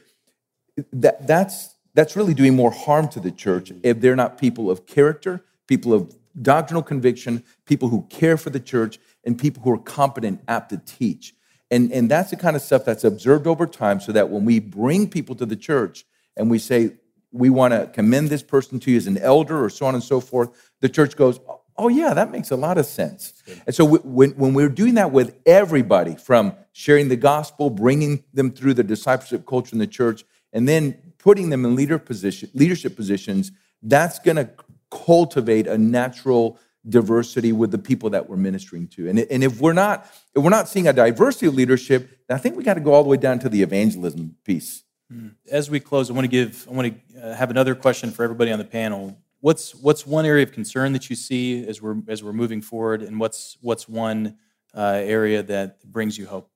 That 0.94 1.28
that's 1.28 1.76
that's 1.94 2.16
really 2.16 2.34
doing 2.34 2.56
more 2.56 2.72
harm 2.72 3.10
to 3.10 3.20
the 3.20 3.32
church 3.32 3.72
if 3.84 4.00
they're 4.00 4.16
not 4.16 4.38
people 4.38 4.72
of 4.72 4.86
character, 4.86 5.44
people 5.68 5.94
of 5.94 6.16
doctrinal 6.42 6.84
conviction, 6.84 7.44
people 7.66 7.90
who 7.90 8.04
care 8.10 8.38
for 8.38 8.50
the 8.50 8.60
church, 8.60 9.00
and 9.26 9.38
people 9.38 9.62
who 9.64 9.72
are 9.72 9.78
competent, 9.78 10.42
apt 10.48 10.70
to 10.70 10.78
teach. 10.78 11.34
And, 11.70 11.92
and 11.92 12.10
that's 12.10 12.32
the 12.32 12.36
kind 12.36 12.56
of 12.56 12.62
stuff 12.62 12.84
that's 12.86 13.04
observed 13.04 13.48
over 13.48 13.66
time 13.66 14.00
so 14.00 14.12
that 14.12 14.30
when 14.30 14.46
we 14.46 14.60
bring 14.60 15.10
people 15.10 15.36
to 15.36 15.46
the 15.46 15.56
church 15.56 16.06
and 16.36 16.50
we 16.50 16.60
say, 16.60 16.92
we 17.32 17.50
want 17.50 17.74
to 17.74 17.88
commend 17.94 18.30
this 18.30 18.44
person 18.44 18.80
to 18.82 18.92
you 18.92 18.98
as 18.98 19.08
an 19.08 19.18
elder 19.18 19.64
or 19.64 19.70
so 19.70 19.86
on 19.86 19.96
and 19.96 20.04
so 20.04 20.20
forth, 20.20 20.72
the 20.82 20.90
church 20.90 21.16
goes, 21.16 21.40
oh, 21.78 21.88
yeah, 21.88 22.14
that 22.14 22.32
makes 22.32 22.52
a 22.52 22.56
lot 22.56 22.78
of 22.78 22.86
sense. 22.86 23.42
And 23.66 23.74
so 23.74 23.86
when, 23.86 24.32
when 24.32 24.54
we're 24.54 24.70
doing 24.70 24.96
that 24.96 25.12
with 25.12 25.36
everybody, 25.46 26.16
from 26.16 26.54
sharing 26.74 27.10
the 27.10 27.16
gospel, 27.16 27.70
bringing 27.70 28.24
them 28.34 28.52
through 28.52 28.76
the 28.76 28.84
discipleship 28.84 29.46
culture 29.46 29.74
in 29.74 29.80
the 29.80 29.88
church, 29.88 30.24
and 30.54 30.68
then 30.68 31.14
putting 31.18 31.50
them 31.50 31.66
in 31.66 31.76
leader 31.76 31.98
position, 31.98 32.50
leadership 32.54 32.96
positions, 32.96 33.52
that's 33.82 34.20
going 34.20 34.38
to 34.38 34.50
cultivate 34.92 35.68
a 35.68 35.78
natural 35.78 36.60
diversity 36.88 37.52
with 37.52 37.72
the 37.72 37.78
people 37.78 38.10
that 38.10 38.30
we're 38.30 38.38
ministering 38.38 38.88
to. 38.88 39.08
And, 39.08 39.20
and 39.20 39.44
if 39.44 39.60
we're 39.60 39.74
not 39.74 40.06
if 40.36 40.44
we're 40.44 40.50
not 40.50 40.68
seeing 40.68 40.88
a 40.88 40.94
diversity 40.94 41.46
of 41.46 41.54
leadership, 41.54 42.20
I 42.30 42.38
think 42.38 42.56
we 42.56 42.64
got 42.64 42.74
to 42.76 42.80
go 42.80 42.94
all 42.94 43.04
the 43.04 43.10
way 43.10 43.18
down 43.18 43.40
to 43.40 43.50
the 43.50 43.62
evangelism 43.62 44.36
piece. 44.44 44.84
Hmm. 45.12 45.30
As 45.52 45.70
we 45.70 45.80
close, 45.80 46.10
I 46.10 46.14
want 46.14 46.24
to 46.24 46.30
give, 46.30 46.66
I 46.70 46.74
want 46.74 46.94
to 47.14 47.22
uh, 47.22 47.36
have 47.36 47.50
another 47.50 47.76
question 47.76 48.12
for 48.12 48.24
everybody 48.24 48.52
on 48.52 48.60
the 48.60 48.66
panel. 48.66 49.18
What's 49.42 49.76
what's 49.76 50.08
one 50.08 50.26
area 50.26 50.44
of 50.44 50.54
concern 50.54 50.94
that 50.94 51.10
you 51.10 51.16
see 51.16 51.68
as 51.68 51.82
we're 51.82 51.98
as 52.08 52.24
we're 52.24 52.32
moving 52.32 52.62
forward, 52.62 53.02
and 53.02 53.20
what's 53.20 53.58
what's 53.62 53.90
one 53.90 54.38
uh, 54.74 55.02
area 55.04 55.44
that 55.44 55.84
brings 55.84 56.18
you 56.18 56.28
hope? 56.28 56.50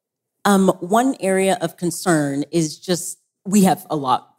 Um, 0.45 0.69
one 0.79 1.15
area 1.19 1.57
of 1.61 1.75
concern 1.75 2.45
is 2.51 2.79
just 2.79 3.19
we 3.43 3.63
have 3.63 3.85
a 3.89 3.95
lot 3.95 4.35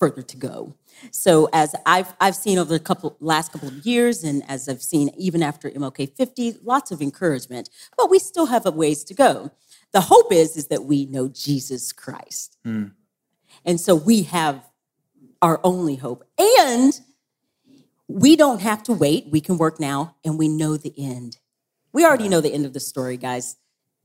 further 0.00 0.22
to 0.22 0.36
go. 0.36 0.74
So 1.12 1.48
as 1.52 1.74
I've 1.86 2.12
I've 2.20 2.34
seen 2.34 2.58
over 2.58 2.72
the 2.72 2.80
couple 2.80 3.16
last 3.20 3.52
couple 3.52 3.68
of 3.68 3.86
years, 3.86 4.24
and 4.24 4.42
as 4.48 4.68
I've 4.68 4.82
seen 4.82 5.10
even 5.16 5.42
after 5.42 5.70
MLK 5.70 6.16
50, 6.16 6.56
lots 6.64 6.90
of 6.90 7.00
encouragement, 7.00 7.70
but 7.96 8.10
we 8.10 8.18
still 8.18 8.46
have 8.46 8.66
a 8.66 8.70
ways 8.72 9.04
to 9.04 9.14
go. 9.14 9.52
The 9.92 10.00
hope 10.00 10.32
is 10.32 10.56
is 10.56 10.68
that 10.68 10.84
we 10.84 11.06
know 11.06 11.28
Jesus 11.28 11.92
Christ. 11.92 12.56
Mm. 12.66 12.92
And 13.64 13.80
so 13.80 13.94
we 13.94 14.22
have 14.22 14.64
our 15.42 15.60
only 15.64 15.96
hope. 15.96 16.24
And 16.38 16.98
we 18.08 18.36
don't 18.36 18.60
have 18.60 18.82
to 18.84 18.92
wait. 18.92 19.28
We 19.30 19.40
can 19.40 19.56
work 19.58 19.78
now 19.78 20.16
and 20.24 20.38
we 20.38 20.48
know 20.48 20.76
the 20.76 20.92
end. 20.98 21.38
We 21.92 22.04
already 22.04 22.28
know 22.28 22.40
the 22.40 22.52
end 22.52 22.66
of 22.66 22.72
the 22.72 22.80
story, 22.80 23.16
guys. 23.16 23.56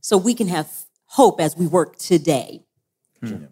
So 0.01 0.17
we 0.17 0.33
can 0.33 0.47
have 0.47 0.71
hope 1.05 1.39
as 1.39 1.57
we 1.57 1.67
work 1.67 1.97
today. 1.97 2.63
Hmm. 3.21 3.45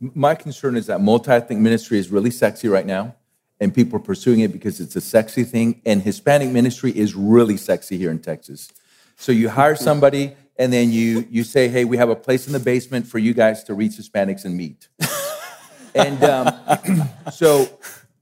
My 0.00 0.34
concern 0.34 0.76
is 0.76 0.86
that 0.86 1.00
multi 1.00 1.30
ethnic 1.30 1.58
ministry 1.58 1.98
is 1.98 2.10
really 2.10 2.30
sexy 2.30 2.68
right 2.68 2.86
now, 2.86 3.14
and 3.60 3.72
people 3.72 3.96
are 3.96 4.02
pursuing 4.02 4.40
it 4.40 4.52
because 4.52 4.80
it's 4.80 4.96
a 4.96 5.00
sexy 5.00 5.44
thing. 5.44 5.80
And 5.86 6.02
Hispanic 6.02 6.50
ministry 6.50 6.96
is 6.96 7.14
really 7.14 7.56
sexy 7.56 7.98
here 7.98 8.10
in 8.10 8.18
Texas. 8.18 8.68
So 9.16 9.30
you 9.30 9.48
hire 9.48 9.76
somebody, 9.76 10.34
and 10.56 10.72
then 10.72 10.90
you 10.90 11.26
you 11.30 11.44
say, 11.44 11.68
"Hey, 11.68 11.84
we 11.84 11.98
have 11.98 12.08
a 12.08 12.16
place 12.16 12.46
in 12.46 12.52
the 12.52 12.58
basement 12.58 13.06
for 13.06 13.18
you 13.18 13.32
guys 13.32 13.62
to 13.64 13.74
reach 13.74 13.92
Hispanics 13.92 14.44
and 14.44 14.56
meet." 14.56 14.88
and 15.94 16.22
um, 16.24 17.08
so 17.32 17.68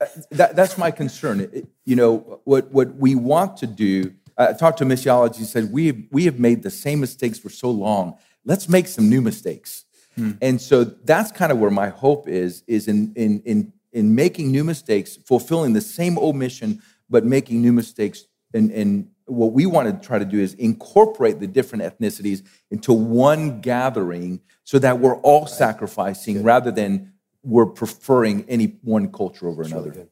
uh, 0.01 0.07
that, 0.31 0.57
that's 0.57 0.79
my 0.79 0.91
concern. 0.91 1.41
It, 1.41 1.69
you 1.85 1.97
know, 1.97 2.41
what, 2.45 2.71
what 2.71 2.95
we 2.97 3.15
want 3.15 3.57
to 3.59 3.67
do, 3.67 4.15
I 4.37 4.53
talked 4.53 4.79
to 4.79 4.85
a 4.85 4.87
missiologist, 4.87 5.47
said, 5.47 5.73
we 5.73 5.87
have, 5.89 5.99
we 6.11 6.25
have 6.25 6.39
made 6.39 6.63
the 6.63 6.71
same 6.71 7.01
mistakes 7.01 7.39
for 7.39 7.51
so 7.51 7.71
long. 7.71 8.17
Let's 8.45 8.69
make 8.69 8.87
some 8.87 9.11
new 9.11 9.21
mistakes. 9.21 9.85
Hmm. 10.17 10.33
And 10.41 10.61
so 10.61 10.85
that's 10.85 11.31
kind 11.33 11.53
of 11.53 11.59
where 11.59 11.71
my 11.71 11.89
hope 11.89 12.29
is, 12.29 12.63
is 12.67 12.89
in, 12.89 13.13
in, 13.15 13.43
in, 13.45 13.73
in 13.93 14.15
making 14.15 14.51
new 14.51 14.65
mistakes, 14.65 15.17
fulfilling 15.17 15.73
the 15.73 15.81
same 15.81 16.19
old 16.19 16.37
mission, 16.37 16.83
but 17.09 17.25
making 17.25 17.61
new 17.61 17.73
mistakes. 17.73 18.27
And, 18.55 18.71
and 18.71 19.11
what 19.27 19.53
we 19.53 19.67
want 19.67 19.89
to 19.89 20.07
try 20.07 20.19
to 20.19 20.25
do 20.25 20.41
is 20.41 20.55
incorporate 20.55 21.39
the 21.41 21.47
different 21.47 21.85
ethnicities 21.85 22.43
into 22.71 22.93
one 22.93 23.61
gathering 23.61 24.41
so 24.65 24.79
that 24.79 24.99
we're 24.99 25.17
all 25.19 25.47
sacrificing 25.47 26.43
rather 26.43 26.71
than 26.71 27.13
we're 27.43 27.67
preferring 27.67 28.45
any 28.49 28.77
one 28.83 29.11
culture 29.11 29.49
over 29.49 29.63
another. 29.63 30.09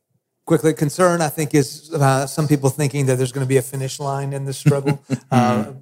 Quickly, 0.46 0.72
concern 0.72 1.20
I 1.20 1.28
think 1.28 1.54
is 1.54 1.92
uh, 1.92 2.26
some 2.26 2.48
people 2.48 2.70
thinking 2.70 3.06
that 3.06 3.16
there's 3.16 3.32
going 3.32 3.44
to 3.44 3.48
be 3.48 3.58
a 3.58 3.62
finish 3.62 4.00
line 4.00 4.32
in 4.32 4.46
this 4.46 4.56
struggle. 4.56 5.02
uh, 5.30 5.72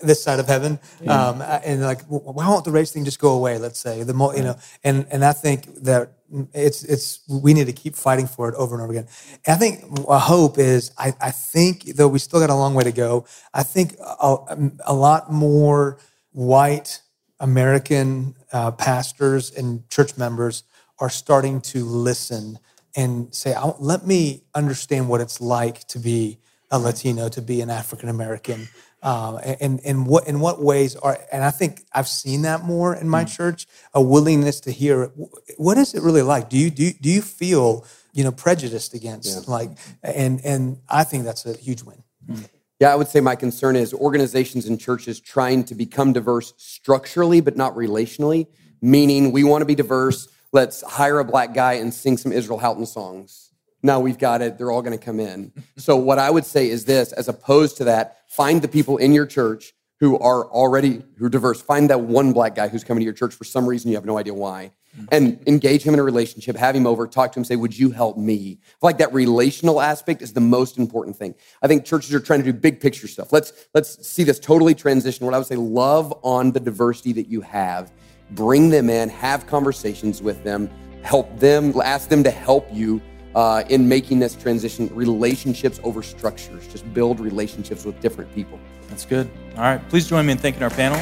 this 0.00 0.22
side 0.22 0.38
of 0.38 0.46
heaven, 0.46 0.78
yeah. 1.02 1.28
um, 1.28 1.42
and 1.42 1.82
like, 1.82 2.02
why 2.02 2.48
won't 2.48 2.64
the 2.64 2.70
race 2.70 2.92
thing 2.92 3.04
just 3.04 3.18
go 3.18 3.32
away? 3.32 3.58
Let's 3.58 3.80
say 3.80 4.04
the 4.04 4.14
mo- 4.14 4.32
you 4.32 4.42
know, 4.42 4.56
and 4.84 5.06
and 5.10 5.24
I 5.24 5.32
think 5.32 5.66
that 5.82 6.12
it's 6.52 6.84
it's 6.84 7.20
we 7.28 7.54
need 7.54 7.66
to 7.66 7.72
keep 7.72 7.96
fighting 7.96 8.26
for 8.26 8.48
it 8.48 8.54
over 8.54 8.74
and 8.74 8.82
over 8.82 8.92
again. 8.92 9.08
And 9.46 9.54
I 9.54 9.58
think 9.58 9.84
a 10.08 10.18
hope 10.18 10.58
is 10.58 10.92
I 10.98 11.14
I 11.20 11.30
think 11.30 11.96
though 11.96 12.08
we 12.08 12.18
still 12.18 12.40
got 12.40 12.50
a 12.50 12.54
long 12.54 12.74
way 12.74 12.84
to 12.84 12.92
go. 12.92 13.26
I 13.52 13.62
think 13.62 13.96
a, 13.98 14.70
a 14.86 14.94
lot 14.94 15.32
more 15.32 15.98
white 16.32 17.02
American 17.40 18.34
uh, 18.52 18.70
pastors 18.72 19.50
and 19.50 19.88
church 19.90 20.16
members 20.16 20.64
are 21.00 21.10
starting 21.10 21.60
to 21.60 21.84
listen 21.84 22.58
and 22.96 23.32
say, 23.34 23.54
let 23.78 24.06
me 24.06 24.42
understand 24.54 25.08
what 25.08 25.20
it's 25.20 25.40
like 25.40 25.86
to 25.88 25.98
be 25.98 26.38
a 26.70 26.78
Latino, 26.78 27.28
to 27.28 27.42
be 27.42 27.60
an 27.60 27.70
African 27.70 28.08
American. 28.08 28.68
Um, 29.00 29.38
and, 29.60 29.80
and 29.84 30.06
what 30.08 30.26
in 30.26 30.40
what 30.40 30.60
ways 30.60 30.96
are 30.96 31.20
and 31.30 31.44
I 31.44 31.52
think 31.52 31.84
I've 31.92 32.08
seen 32.08 32.42
that 32.42 32.64
more 32.64 32.96
in 32.96 33.08
my 33.08 33.24
mm. 33.24 33.32
church 33.32 33.68
a 33.94 34.02
willingness 34.02 34.58
to 34.62 34.72
hear 34.72 35.12
what 35.56 35.78
is 35.78 35.94
it 35.94 36.02
really 36.02 36.22
like 36.22 36.48
do 36.48 36.58
you 36.58 36.68
do 36.68 36.82
you, 36.82 36.92
do 36.94 37.08
you 37.08 37.22
feel 37.22 37.86
you 38.12 38.24
know 38.24 38.32
prejudiced 38.32 38.94
against 38.94 39.46
yeah. 39.46 39.54
like 39.54 39.70
and 40.02 40.44
and 40.44 40.78
I 40.88 41.04
think 41.04 41.22
that's 41.22 41.46
a 41.46 41.56
huge 41.56 41.84
win. 41.84 42.02
Mm. 42.28 42.48
Yeah, 42.80 42.92
I 42.92 42.96
would 42.96 43.06
say 43.06 43.20
my 43.20 43.36
concern 43.36 43.76
is 43.76 43.94
organizations 43.94 44.66
and 44.66 44.80
churches 44.80 45.20
trying 45.20 45.62
to 45.66 45.76
become 45.76 46.12
diverse 46.12 46.52
structurally 46.56 47.40
but 47.40 47.56
not 47.56 47.76
relationally, 47.76 48.48
meaning 48.82 49.30
we 49.30 49.44
want 49.44 49.62
to 49.62 49.66
be 49.66 49.76
diverse 49.76 50.26
let's 50.52 50.82
hire 50.82 51.18
a 51.18 51.24
black 51.24 51.54
guy 51.54 51.74
and 51.74 51.92
sing 51.92 52.16
some 52.16 52.32
Israel 52.32 52.58
Houghton 52.58 52.86
songs. 52.86 53.52
Now 53.82 54.00
we've 54.00 54.18
got 54.18 54.42
it. 54.42 54.58
They're 54.58 54.70
all 54.70 54.82
going 54.82 54.98
to 54.98 55.04
come 55.04 55.20
in. 55.20 55.52
So 55.78 55.96
what 55.96 56.18
I 56.18 56.28
would 56.28 56.44
say 56.44 56.68
is 56.68 56.84
this, 56.86 57.12
as 57.12 57.28
opposed 57.28 57.76
to 57.76 57.84
that, 57.84 58.18
find 58.26 58.60
the 58.60 58.66
people 58.66 58.96
in 58.96 59.12
your 59.12 59.26
church 59.26 59.74
who 60.00 60.18
are 60.18 60.44
already 60.46 61.02
who 61.16 61.26
are 61.26 61.28
diverse. 61.28 61.62
Find 61.62 61.88
that 61.90 62.00
one 62.00 62.32
black 62.32 62.56
guy 62.56 62.68
who's 62.68 62.82
coming 62.82 63.00
to 63.00 63.04
your 63.04 63.14
church 63.14 63.32
for 63.32 63.44
some 63.44 63.66
reason 63.66 63.88
you 63.88 63.96
have 63.96 64.04
no 64.04 64.18
idea 64.18 64.34
why, 64.34 64.72
mm-hmm. 64.96 65.06
and 65.12 65.40
engage 65.46 65.84
him 65.84 65.94
in 65.94 66.00
a 66.00 66.02
relationship. 66.02 66.56
Have 66.56 66.74
him 66.74 66.86
over, 66.86 67.06
talk 67.06 67.32
to 67.32 67.38
him, 67.38 67.44
say, 67.44 67.54
"Would 67.56 67.78
you 67.78 67.90
help 67.90 68.16
me?" 68.16 68.58
like 68.82 68.98
that 68.98 69.12
relational 69.14 69.80
aspect 69.80 70.20
is 70.20 70.32
the 70.32 70.40
most 70.40 70.78
important 70.78 71.16
thing. 71.16 71.34
I 71.62 71.68
think 71.68 71.84
churches 71.84 72.12
are 72.12 72.20
trying 72.20 72.40
to 72.40 72.44
do 72.44 72.52
big 72.52 72.80
picture 72.80 73.06
stuff. 73.08 73.32
Let's 73.32 73.52
let's 73.72 74.06
see 74.06 74.24
this 74.24 74.40
totally 74.40 74.74
transition. 74.74 75.24
What 75.24 75.34
I 75.34 75.38
would 75.38 75.46
say, 75.46 75.56
love 75.56 76.12
on 76.22 76.52
the 76.52 76.60
diversity 76.60 77.12
that 77.14 77.28
you 77.28 77.40
have 77.42 77.92
bring 78.32 78.70
them 78.70 78.90
in, 78.90 79.08
have 79.08 79.46
conversations 79.46 80.22
with 80.22 80.42
them, 80.44 80.70
help 81.02 81.38
them, 81.38 81.72
ask 81.80 82.08
them 82.08 82.22
to 82.24 82.30
help 82.30 82.68
you 82.72 83.00
uh, 83.34 83.64
in 83.68 83.88
making 83.88 84.18
this 84.18 84.34
transition. 84.34 84.90
Relationships 84.94 85.80
over 85.82 86.02
structures, 86.02 86.66
just 86.68 86.92
build 86.92 87.20
relationships 87.20 87.84
with 87.84 87.98
different 88.00 88.32
people. 88.34 88.58
That's 88.88 89.04
good. 89.04 89.30
All 89.56 89.62
right, 89.62 89.86
please 89.88 90.06
join 90.08 90.26
me 90.26 90.32
in 90.32 90.38
thanking 90.38 90.62
our 90.62 90.70
panel. 90.70 90.98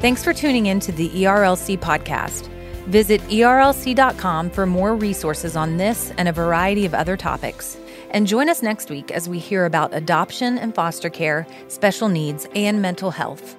Thanks 0.00 0.22
for 0.22 0.32
tuning 0.32 0.66
in 0.66 0.78
to 0.80 0.92
the 0.92 1.08
ERLC 1.08 1.78
podcast. 1.78 2.46
Visit 2.86 3.20
erlc.com 3.22 4.50
for 4.50 4.64
more 4.64 4.94
resources 4.94 5.56
on 5.56 5.78
this 5.78 6.12
and 6.16 6.28
a 6.28 6.32
variety 6.32 6.86
of 6.86 6.94
other 6.94 7.16
topics. 7.16 7.76
And 8.10 8.26
join 8.26 8.48
us 8.48 8.62
next 8.62 8.90
week 8.90 9.10
as 9.10 9.28
we 9.28 9.38
hear 9.38 9.64
about 9.64 9.94
adoption 9.94 10.58
and 10.58 10.74
foster 10.74 11.10
care, 11.10 11.46
special 11.68 12.08
needs, 12.08 12.46
and 12.54 12.80
mental 12.80 13.10
health. 13.10 13.56